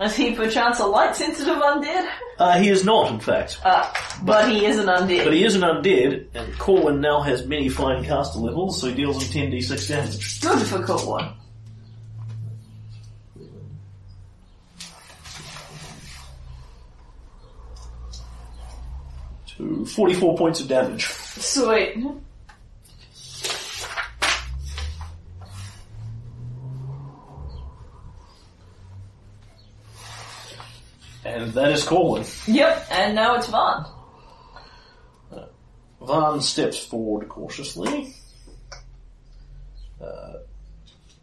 [0.00, 2.08] Is he perchance a light sensitive undead?
[2.38, 3.58] Uh, he is not, in fact.
[3.64, 3.90] Uh,
[4.22, 5.24] but he is an undead.
[5.24, 8.94] But he is an undead, and Corwin now has many fine caster levels, so he
[8.94, 10.40] deals him 10d6 damage.
[10.40, 11.32] Good for Corwin.
[19.56, 21.06] To 44 points of damage.
[21.06, 21.96] Sweet.
[31.24, 32.24] And that is Corwin.
[32.46, 33.86] Yep, and now it's Vaughn.
[36.06, 38.14] Van steps forward cautiously.
[40.00, 40.34] Uh,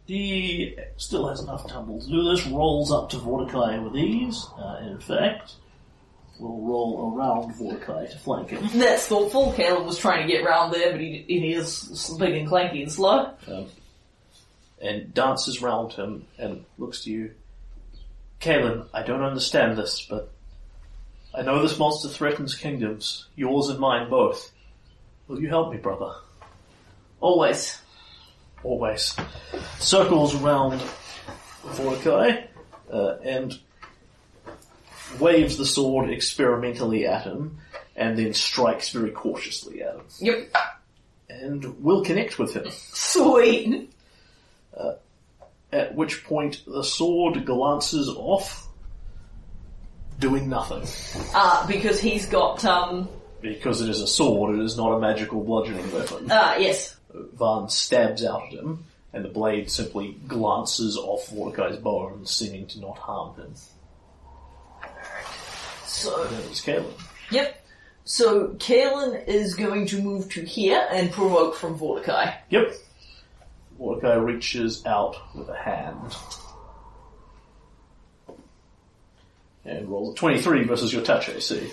[0.06, 2.46] he still has enough tumble to do this.
[2.46, 4.46] Rolls up to Vordakai with ease.
[4.58, 5.54] Uh, in fact,
[6.38, 8.68] will roll around Vordakai to flank him.
[8.74, 9.52] That's thoughtful.
[9.52, 12.90] Caleb was trying to get round there, but he, he is big and clanky and
[12.90, 13.34] slow.
[13.46, 13.66] Um,
[14.80, 17.30] and dances round him and looks to you.
[18.40, 20.30] Caelan, I don't understand this, but
[21.34, 24.52] I know this monster threatens kingdoms, yours and mine both.
[25.26, 26.12] Will you help me, brother?
[27.20, 27.80] Always.
[28.62, 29.14] always
[29.78, 30.82] circles around
[31.62, 32.46] Vordakai
[32.92, 33.58] uh, and
[35.20, 37.58] waves the sword experimentally at him
[37.96, 40.56] and then strikes very cautiously at him Yep.
[41.30, 42.66] and will connect with him.
[42.70, 43.90] Sweet.
[45.72, 48.68] At which point the sword glances off,
[50.20, 50.84] doing nothing.
[51.34, 53.08] Uh, because he's got, um,
[53.40, 56.30] Because it is a sword, it is not a magical bludgeoning weapon.
[56.30, 56.96] uh, yes.
[57.12, 62.80] Van stabs out at him, and the blade simply glances off Vordakai's bones, seeming to
[62.80, 63.54] not harm him.
[65.94, 66.92] So, That Caleb.
[67.30, 67.64] yep.
[68.04, 72.34] So, Caelan is going to move to here and provoke from Vordakai.
[72.50, 72.74] Yep.
[73.80, 76.14] Vordakai reaches out with a hand.
[79.64, 81.70] And rolls a 23 versus your touch AC.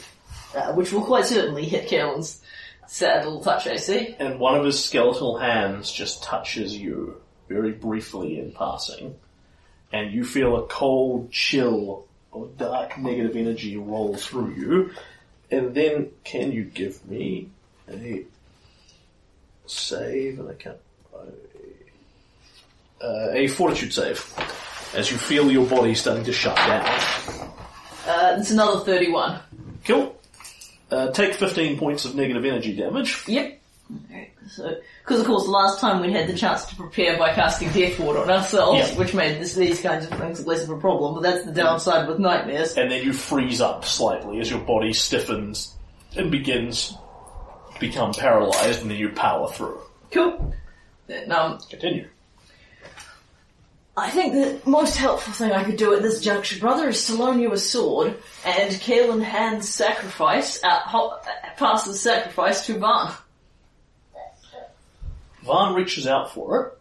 [0.56, 2.42] Uh, which will quite certainly hit Caelan's
[2.88, 4.16] sad little touch AC.
[4.20, 7.20] And one of his skeletal hands just touches you
[7.50, 9.16] very briefly in passing.
[9.92, 14.92] And you feel a cold chill of dark negative energy roll through you.
[15.50, 17.50] And then, can you give me
[17.90, 18.26] a
[19.66, 20.40] save?
[20.40, 20.78] And I can't.
[23.02, 24.34] Uh, a fortitude save.
[24.94, 26.86] As you feel your body starting to shut down.
[28.06, 29.40] Uh, it's another 31.
[29.86, 30.20] Cool.
[30.90, 33.24] Uh, take 15 points of negative energy damage.
[33.28, 33.61] Yep.
[34.48, 37.70] So, because of course, the last time we had the chance to prepare by casting
[37.70, 38.98] Death Ward on ourselves, Yeah.
[38.98, 41.14] which made this, these kinds of things less of a problem.
[41.14, 42.76] But that's the downside with nightmares.
[42.78, 45.76] and then you freeze up slightly as your body stiffens
[46.18, 46.90] and begins
[47.74, 49.80] to become paralyzed, and then you power through.
[50.12, 50.54] Cool.
[51.08, 52.08] Then, um, Continue.
[53.98, 57.16] I think the most helpful thing I could do at this juncture, brother, is to
[57.16, 63.12] loan you a sword, and Caelan hands sacrifice, uh, ho- uh, passes sacrifice to Van.
[65.52, 66.78] Vaughn reaches out for it,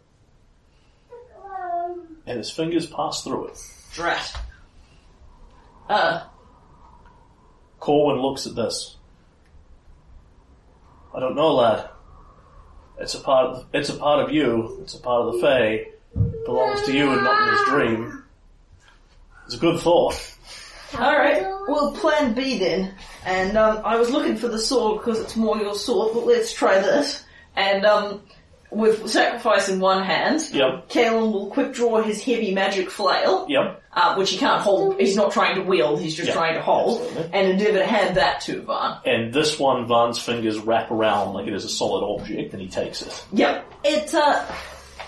[2.25, 3.57] and his fingers pass through it.
[3.91, 4.39] Drat.
[5.89, 6.23] Uh,
[7.81, 8.95] Corwin looks at this.
[11.13, 11.89] I don't know, lad.
[12.97, 14.79] It's a part of it's a part of you.
[14.83, 15.91] It's a part of the Fae.
[16.15, 18.23] It belongs to you and not in his dream.
[19.47, 20.15] It's a good thought.
[20.95, 22.93] alright, well, plan B then.
[23.25, 26.53] And, um, I was looking for the sword because it's more your sword, but let's
[26.53, 27.25] try this.
[27.57, 28.21] And, um,
[28.71, 30.89] with sacrifice in one hand, Yep.
[30.89, 33.45] Caelan will quick draw his heavy magic flail.
[33.49, 33.83] Yep.
[33.93, 34.97] uh, which he can't hold.
[34.99, 35.99] He's not trying to wield.
[35.99, 37.29] He's just Yeah, trying to hold, absolutely.
[37.33, 38.97] and endeavour to hand that to Van.
[39.05, 42.69] And this one, Vaughn's fingers wrap around like it is a solid object, and he
[42.69, 43.25] takes it.
[43.33, 43.65] Yep.
[43.83, 44.45] It uh,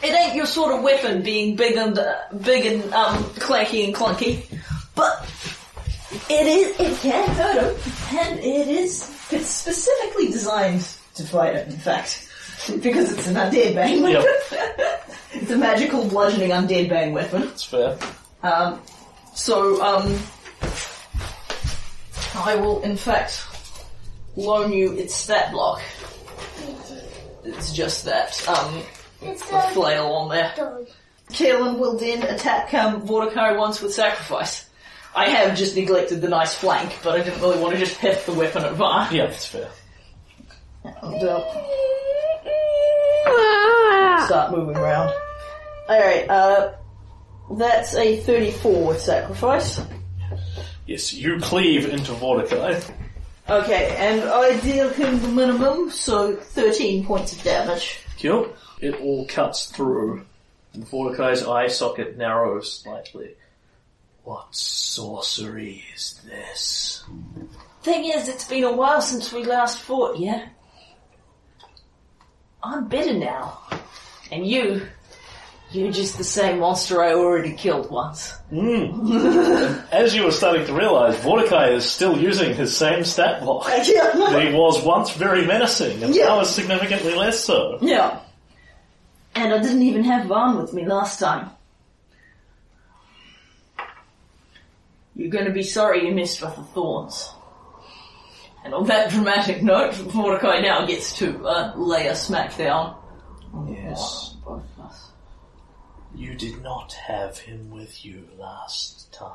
[0.03, 3.95] it ain't your sort of weapon, being big and uh, big and um, clanky and
[3.95, 4.43] clunky,
[4.95, 5.26] but
[6.30, 6.78] it is.
[6.80, 9.09] It can hurt him, and it is.
[9.32, 10.82] It's specifically designed
[11.16, 11.68] to fight it.
[11.70, 12.30] In fact,
[12.82, 14.26] because it's an undead bang weapon.
[15.34, 17.43] it's a magical bludgeoning undead bang weapon.
[17.43, 17.97] It's fair.
[18.41, 18.82] Um,
[19.34, 20.18] so, um,
[22.36, 23.45] I will in fact
[24.36, 25.82] loan you its stat block.
[27.43, 28.82] It's just that, um,
[29.22, 30.53] It's the flail on there.
[30.55, 30.88] dog.
[31.30, 34.66] Caelan will then attack, um, Vordakai once with sacrifice.
[35.16, 38.26] I have just neglected the nice flank, but I didn't really want to just hit
[38.26, 39.09] the weapon at Var.
[39.11, 39.70] Yeah, that's fair.
[40.84, 41.43] And, uh,
[44.25, 45.13] start moving around.
[45.89, 46.73] Alright, uh,
[47.51, 49.81] that's a 34 with sacrifice.
[50.86, 52.84] Yes, you cleave into Vordakai.
[53.49, 57.99] Okay, and I deal him the minimum, so 13 points of damage.
[58.21, 58.47] Cool.
[58.79, 60.25] It all cuts through.
[60.73, 63.36] And Vordakai's eye socket narrows slightly.
[64.23, 67.03] What sorcery is this?
[67.81, 70.47] Thing is, it's been a while since we last fought, yeah?
[72.64, 73.59] I'm bitter now.
[74.32, 74.88] And you,
[75.72, 78.32] you're just the same monster I already killed once.
[78.49, 79.11] Hmm.
[79.91, 83.68] As you were starting to realize, Vordakai is still using his same stat block.
[83.86, 84.11] Yeah.
[84.14, 86.26] that he was once very menacing, and Yeah.
[86.28, 87.78] now is significantly less so.
[87.82, 88.20] yeah.
[89.36, 91.49] And I didn't even have Vaughn with me last time.
[95.16, 97.30] You're gonna be sorry you missed with the thorns.
[98.64, 102.95] And on that dramatic note, Vordakai now gets to uh, lay a smackdown.
[103.68, 104.36] Yes.
[104.45, 105.09] Both of us.
[106.16, 109.30] You did not have him with you last time.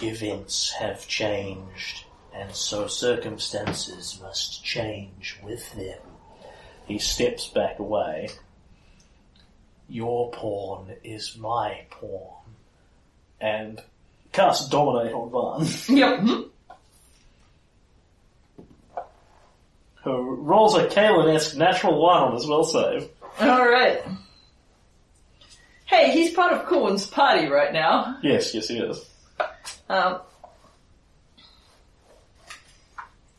[0.00, 5.98] Events have changed, and so circumstances must change with them.
[6.86, 8.28] He steps back away.
[9.88, 12.42] Your pawn is my pawn.
[13.40, 13.82] And
[14.32, 15.30] cast Dominate on
[15.66, 16.46] Van, Yep.
[20.04, 23.08] Who rolls a Caelan-esque natural one on his will save.
[23.40, 24.02] Alright.
[25.86, 28.18] Hey, he's part of Corwin's party right now.
[28.22, 29.04] Yes, yes he is.
[29.88, 30.20] Um,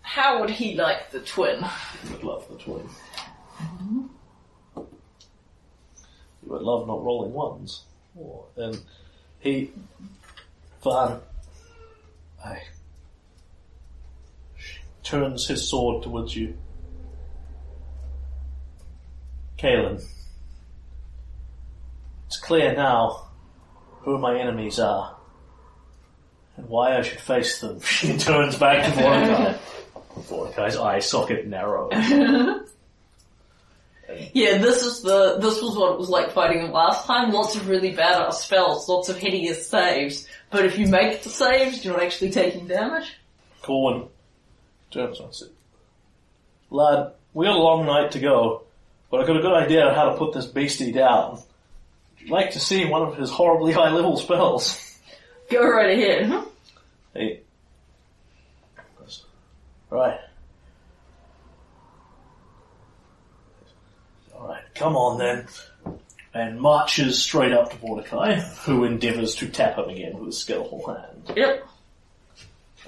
[0.01, 1.63] how would he like the twin?
[2.03, 2.89] He would love the twin.
[4.75, 7.83] You would love not rolling ones.
[8.17, 8.79] Oh, and
[9.39, 9.71] he,
[10.83, 11.19] Van,
[12.43, 12.61] I,
[15.05, 16.57] turns his sword towards you.
[19.57, 20.03] Caelan,
[22.27, 23.29] it's clear now
[24.01, 25.15] who my enemies are
[26.57, 27.79] and why I should face them.
[27.85, 29.57] She turns back to Vordakai.
[30.27, 31.93] Vordakai's eye socket narrows.
[34.33, 37.31] Yeah, this is the this was what it was like fighting him last time.
[37.31, 40.27] Lots of really badass uh, spells, lots of hideous saves.
[40.51, 43.11] But if you make the saves, you're not actually taking damage.
[43.63, 44.07] Corwin
[44.95, 45.51] it.
[46.69, 48.63] Lad, we got a long night to go,
[49.11, 51.33] but I got a good idea on how to put this beastie down.
[51.33, 54.99] Would you like to see one of his horribly high level spells?
[55.49, 56.43] Go right ahead.
[57.13, 57.41] Hey.
[59.89, 60.19] Right.
[64.33, 65.47] Alright, come on then.
[66.33, 70.85] And marches straight up to Vordakai, who endeavours to tap him again with his skillful
[70.85, 71.37] hand.
[71.37, 71.67] Yep.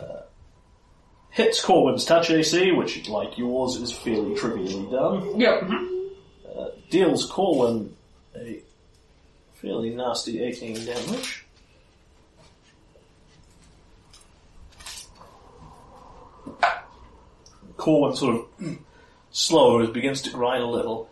[0.02, 0.22] Uh,
[1.38, 5.40] hits Corwin's touch AC, which, like yours, is fairly trivially done.
[5.40, 5.70] Yep.
[6.58, 7.96] Uh, deals Corwin
[8.36, 8.60] a
[9.54, 11.46] fairly nasty 18 damage.
[17.78, 18.48] Corwin sort of
[19.30, 21.08] slows, begins to grind a little.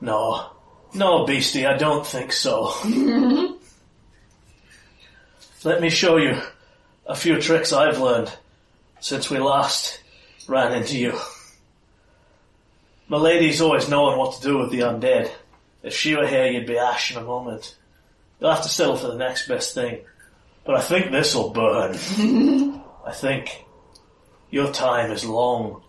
[0.00, 0.50] No,
[0.94, 2.74] no, beastie, I don't think so.
[5.62, 6.42] Let me show you
[7.06, 8.32] a few tricks I've learned
[9.04, 10.00] since we last
[10.48, 11.20] ran into you.
[13.06, 15.30] My lady's always knowing what to do with the undead.
[15.82, 17.76] If she were here, you'd be ash in a moment.
[18.40, 20.00] You'll have to settle for the next best thing.
[20.64, 21.92] But I think this'll burn.
[23.06, 23.66] I think
[24.48, 25.82] your time is long,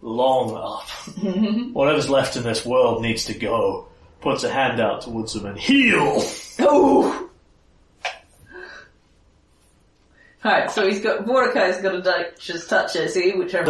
[0.00, 0.88] long up.
[1.74, 3.88] Whatever's left in this world needs to go.
[4.22, 6.22] Puts a hand out towards him and heal!
[6.58, 7.21] Oh!
[10.44, 13.62] Alright, so he's got, Vordakai's got a Duchess touch AC, which I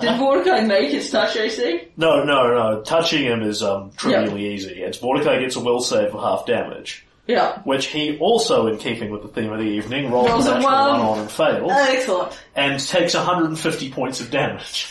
[0.00, 1.88] Did Vordakai make his touch AC?
[1.96, 2.82] No, no, no.
[2.82, 4.82] Touching him is um, trivially easy.
[4.82, 7.58] It's Vordakai gets a will save for half damage, Yeah.
[7.62, 10.72] which he also, in keeping with the theme of the evening, rolls, Rolls a natural
[10.72, 10.90] one.
[10.90, 12.40] one on and fails, Excellent.
[12.54, 14.88] and takes 150 points of damage.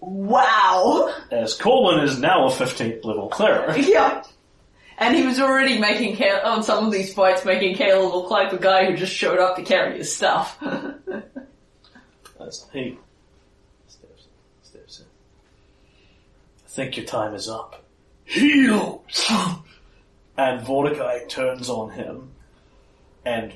[0.00, 1.12] Wow!
[1.30, 3.86] As Corwin is now a 15th level cleric.
[3.86, 4.22] Yeah.
[5.00, 8.50] And he was already making, Kale, on some of these fights, making Kale look like
[8.50, 10.60] the guy who just showed up to carry his stuff.
[12.40, 12.98] As he
[13.86, 14.28] steps,
[14.62, 15.06] steps in.
[16.64, 17.84] I think your time is up.
[18.24, 19.04] Heal!
[20.36, 22.30] And Vordakai turns on him
[23.24, 23.52] and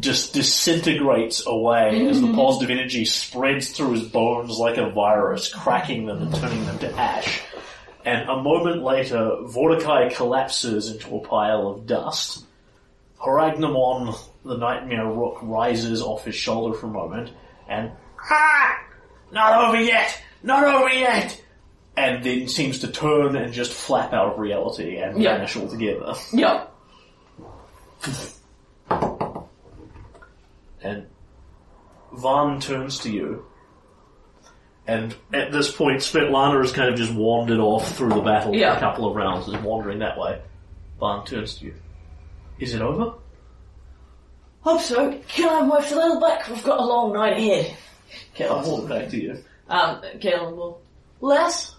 [0.00, 2.36] just disintegrates away as the mm-hmm.
[2.36, 6.92] positive energy spreads through his bones like a virus, cracking them and turning them to
[6.94, 7.42] ash.
[8.04, 12.44] And a moment later, Vordakai collapses into a pile of dust.
[13.18, 17.30] Horagnamon, the nightmare rook, rises off his shoulder for a moment
[17.66, 17.90] and
[18.30, 18.78] ah,
[19.32, 21.40] not over yet, not over yet,
[21.96, 25.36] and then seems to turn and just flap out of reality and Yeah.
[25.36, 26.12] vanish altogether.
[26.34, 26.70] Yep.
[30.82, 31.06] And
[32.12, 33.46] Van turns to you.
[34.86, 38.58] And at this point, Svetlana has kind of just wandered off through the battle for
[38.58, 38.76] Yeah.
[38.76, 40.40] a couple of rounds, is wandering that way.
[40.98, 41.74] Barn turns to you.
[42.58, 43.14] Is it over?
[44.60, 45.18] Hope so.
[45.28, 46.48] Can I move a little back?
[46.48, 47.76] We've got a long night ahead.
[48.40, 49.42] I'll walk back to you.
[49.68, 50.80] Um, Caelan will.
[51.20, 51.74] Less?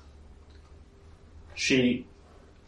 [1.54, 2.06] She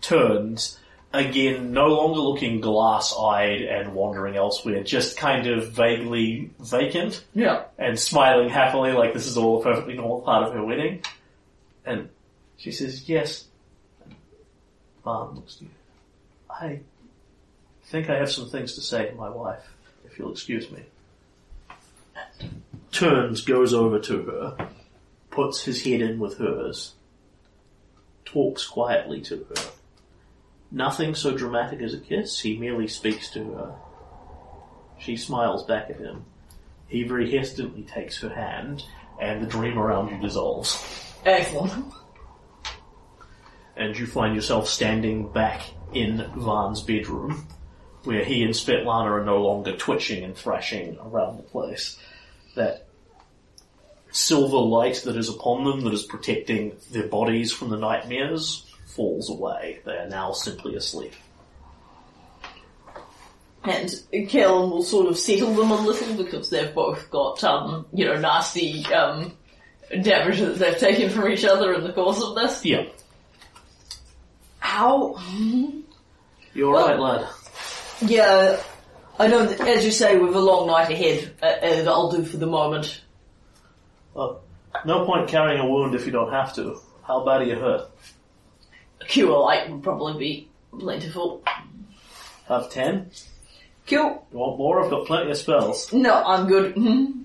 [0.01, 0.79] turns,
[1.19, 7.23] again, no longer looking glass-eyed and wandering elsewhere, just kind of vaguely vacant.
[7.33, 7.63] Yeah.
[7.77, 11.01] and smiling happily like this is all a perfectly normal part of her wedding.
[11.85, 12.09] And
[12.57, 13.45] she says, yes.
[14.03, 14.15] And
[15.03, 15.69] Barn looks to you.
[16.49, 16.79] I
[17.85, 19.63] think I have some things to say to my wife,
[20.05, 20.83] if you'll excuse me.
[22.91, 24.69] Turns, goes over to her,
[25.29, 26.93] puts his head in with hers,
[28.25, 29.69] talks quietly to her.
[30.71, 33.75] Nothing so dramatic as a kiss, he merely speaks to her.
[34.99, 36.25] She smiles back at him.
[36.87, 38.83] He very hesitantly takes her hand,
[39.19, 41.13] and the dream around you dissolves.
[41.25, 41.93] Excellent.
[43.75, 45.61] And you find yourself standing back
[45.93, 47.47] in Van's bedroom,
[48.03, 51.97] where he and Svetlana are no longer twitching and thrashing around the place.
[52.55, 52.87] That
[54.11, 58.65] silver light that is upon them, that is protecting their bodies from the nightmares,
[58.97, 59.79] falls away.
[59.85, 61.13] They are now simply asleep.
[63.63, 68.05] And Caelan will sort of settle them a little because they've both got, um, you
[68.05, 69.37] know, nasty, um,
[70.01, 72.65] damage that they've taken from each other in the course of this.
[72.65, 72.85] Yeah.
[74.63, 75.17] Ow.
[76.53, 77.27] You're right, lad.
[78.01, 78.61] Yeah,
[79.19, 82.23] I know that, as you say, we've a long night ahead, uh, and I'll do
[82.23, 83.01] for the moment.
[84.13, 84.41] Well,
[84.85, 86.79] no point carrying a wound if you don't have to.
[87.03, 87.89] How bad are you hurt?
[89.07, 90.47] Cure light would probably be
[90.77, 91.43] plentiful.
[92.47, 93.11] Have ten?
[93.87, 94.25] Cool.
[94.31, 94.83] You want more?
[94.83, 95.91] I've got plenty of spells.
[95.93, 96.75] No, I'm good.
[96.75, 97.23] Mhm.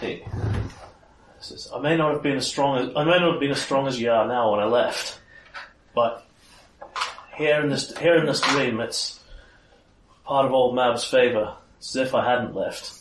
[0.00, 0.24] Hey.
[1.40, 3.60] Says, I may not have been as strong as I may not have been as
[3.60, 5.18] strong as you are now when I left,
[5.94, 6.26] but
[7.36, 9.20] here in this here in this dream, it's
[10.24, 11.54] part of old Mab's favour.
[11.78, 12.92] It's as if I hadn't left.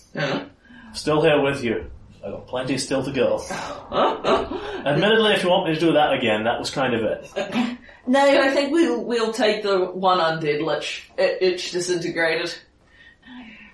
[0.93, 1.89] Still here with you.
[2.25, 3.43] I got plenty still to go.
[4.85, 7.77] Admittedly, if you want me to do that again, that was kind of it.
[8.07, 11.11] No, I think we'll we'll take the one undead lich.
[11.17, 12.53] It, it's disintegrated.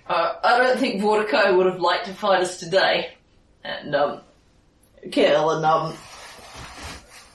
[0.06, 3.14] Uh, I don't think Vordakai would have liked to fight us today.
[3.62, 4.20] And um,
[5.10, 5.96] Kale and um,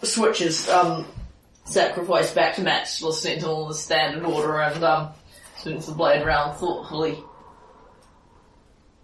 [0.04, 1.06] switches um,
[1.66, 5.10] sacrifice back to match the sentinel in the standard order and um,
[5.58, 7.18] swings the blade round thoughtfully.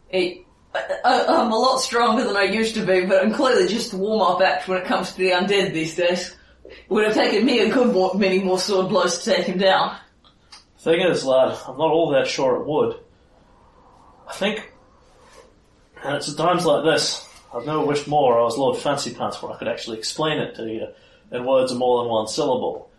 [0.09, 3.93] It, I, I'm a lot stronger than I used to be, but I'm clearly just
[3.93, 6.35] a warm-up act when it comes to the undead these days.
[6.65, 9.97] It would have taken me a good many more sword blows to take him down.
[10.79, 12.99] Thing is, lad, I'm not all that sure it would.
[14.27, 14.71] I think,
[16.03, 19.41] and it's at times like this, I've never wished more I was Lord Fancy Pants
[19.41, 20.87] where I could actually explain it to you
[21.31, 22.89] in words of more than one syllable.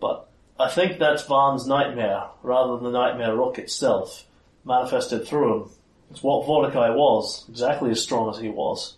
[0.00, 4.24] But I think that's Varn's nightmare, rather than the nightmare rook itself,
[4.64, 5.70] manifested through him.
[6.10, 8.96] It's what Vordakai was, exactly as strong as he was.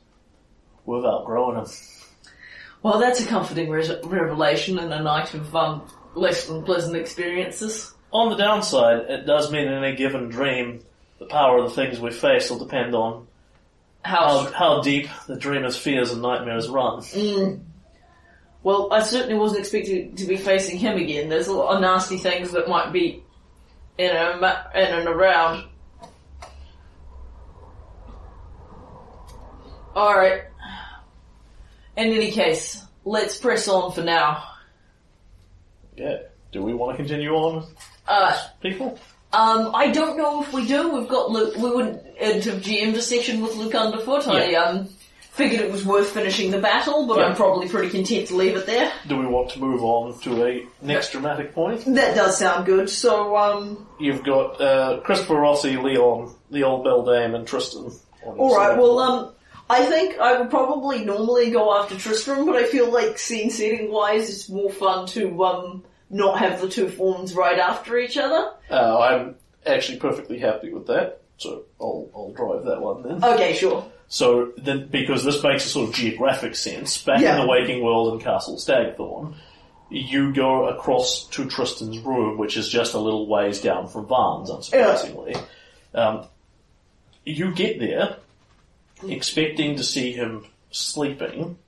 [0.86, 1.66] without growing him.
[2.82, 5.82] Well, that's a comforting res- revelation and a night of um,
[6.14, 7.92] less than pleasant experiences.
[8.12, 10.82] On the downside, it does mean in any given dream,
[11.18, 13.26] the power of the things we face will depend on
[14.02, 14.46] How?
[14.46, 17.02] how, how deep the dreamer's fears and nightmares run.
[18.64, 21.28] Well, I certainly wasn't expecting to be facing him again.
[21.28, 23.22] There's a lot of nasty things that might be
[23.98, 25.68] in ma- in and around.
[29.94, 30.42] Alright.
[31.96, 34.44] In any case, let's press on for now.
[35.96, 36.18] Yeah.
[36.52, 37.66] Do we want to continue on,
[38.08, 38.98] Uh, people?
[39.32, 40.90] um, I don't know if we do.
[40.90, 44.26] We've got Luke, we went into GM session with Luke underfoot.
[44.28, 44.62] I, Yeah.
[44.64, 44.88] um,
[45.32, 47.24] figured it was worth finishing the battle, but Yeah.
[47.26, 48.90] I'm probably pretty content to leave it there.
[49.08, 51.84] Do we want to move on to a next dramatic point?
[51.94, 57.34] That does sound good, so, um, You've got uh, Christopher Rossi, Leon, the old Beldame,
[57.34, 57.92] and Tristan.
[58.26, 58.78] on your Alright, side.
[58.78, 59.32] well, um,
[59.72, 63.90] I think I would probably normally go after Tristram, but I feel like scene setting
[63.90, 68.50] wise, it's more fun to, um, not have the two forms right after each other.
[68.70, 69.36] Uh, I'm
[69.66, 73.24] actually perfectly happy with that, so I'll, I'll drive that one then.
[73.24, 73.84] Okay, sure.
[74.08, 77.36] So then, because this makes a sort of geographic sense, back Yeah.
[77.36, 79.34] in the Waking World in Castle Stagthorn,
[79.88, 84.50] you go across to Tristan's room, which is just a little ways down from Varn's,
[84.50, 85.42] unsurprisingly.
[85.94, 86.26] Um,
[87.24, 88.16] you get there,
[89.08, 91.58] expecting to see him sleeping,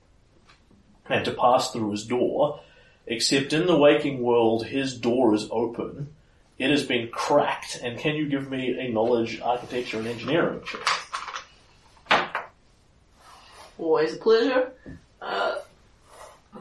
[1.07, 2.59] and to pass through his door,
[3.07, 6.13] except in the Waking World, his door is open.
[6.57, 12.51] It has been cracked, and can you give me a knowledge, architecture, and engineering check?
[13.77, 14.71] Always a pleasure.
[15.21, 15.55] Uh,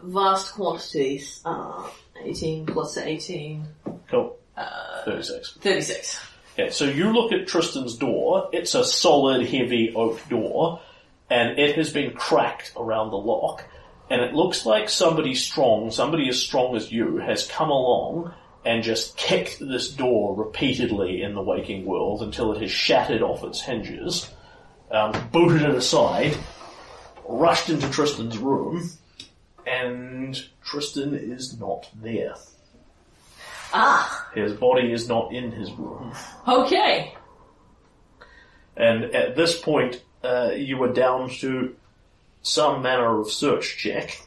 [0.02, 1.40] vast quantities.
[1.44, 1.88] Uh,
[2.22, 3.64] 18 plus 18.
[4.10, 4.36] Cool.
[4.56, 5.52] Uh, 36.
[5.60, 6.20] 36.
[6.56, 10.80] Yeah, so you look at Tristan's door, it's a solid, heavy oak door,
[11.28, 13.64] and it has been cracked around the lock,
[14.08, 18.32] and it looks like somebody strong, somebody as strong as you, has come along
[18.64, 23.42] and just kicked this door repeatedly in the waking world until it has shattered off
[23.42, 24.30] its hinges,
[24.90, 26.36] um, booted it aside,
[27.28, 28.90] rushed into Tristan's room,
[29.66, 32.34] and Tristan is not there.
[33.76, 36.12] Ah, His body is not in his room.
[36.46, 37.14] okay.
[38.76, 41.74] And at this point, uh, you are down to
[42.42, 44.20] some manner of search check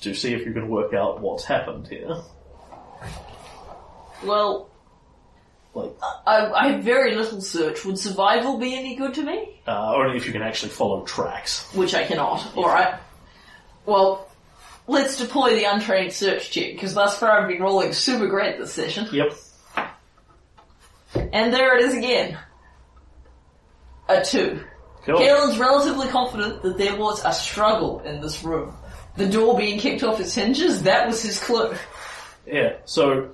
[0.00, 2.22] to see if you can work out what's happened here.
[4.24, 4.68] Well,
[5.74, 5.92] Like,
[6.26, 7.84] I, I have very little search.
[7.84, 9.60] Would survival be any good to me?
[9.66, 11.68] uh, only if you can actually follow tracks.
[11.74, 12.56] Which I cannot.
[12.56, 12.94] Alright.
[13.86, 14.28] Well,
[14.86, 18.72] let's deploy the untrained search check, because thus far I've been rolling super great this
[18.72, 19.08] session.
[19.12, 19.34] Yep.
[21.32, 22.38] And there it is again.
[24.08, 24.62] A two.
[25.04, 25.18] Cool.
[25.18, 28.74] Caelan's relatively confident that there was a struggle in this room.
[29.16, 31.74] The door being kicked off its hinges, that was his clue.
[32.46, 33.30] Yeah, so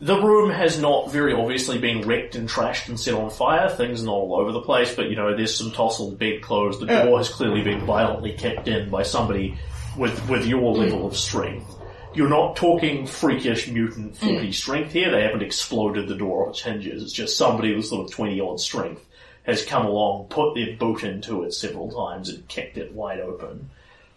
[0.00, 3.68] the room has not very obviously been wrecked and trashed and set on fire.
[3.68, 6.78] Things are not all over the place, but you know, there's some tousled bedclothes.
[6.78, 9.58] The door has clearly been violently kicked in by somebody
[9.98, 11.74] with, with your level of strength.
[12.14, 15.10] You're not talking freakish mutant 40 strength here.
[15.10, 17.02] They haven't exploded the door off its hinges.
[17.02, 19.04] It's just somebody with sort of 20 odd strength
[19.44, 23.70] has come along, put their boot into it several times and kicked it wide open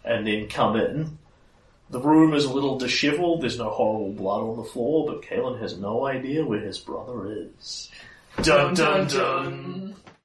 [0.04, 1.18] and then come in.
[1.90, 5.60] The room is a little disheveled, there's no horrible blood on the floor, but Caelan
[5.60, 7.90] has no idea where his brother is.
[8.42, 9.94] Dun dun dun!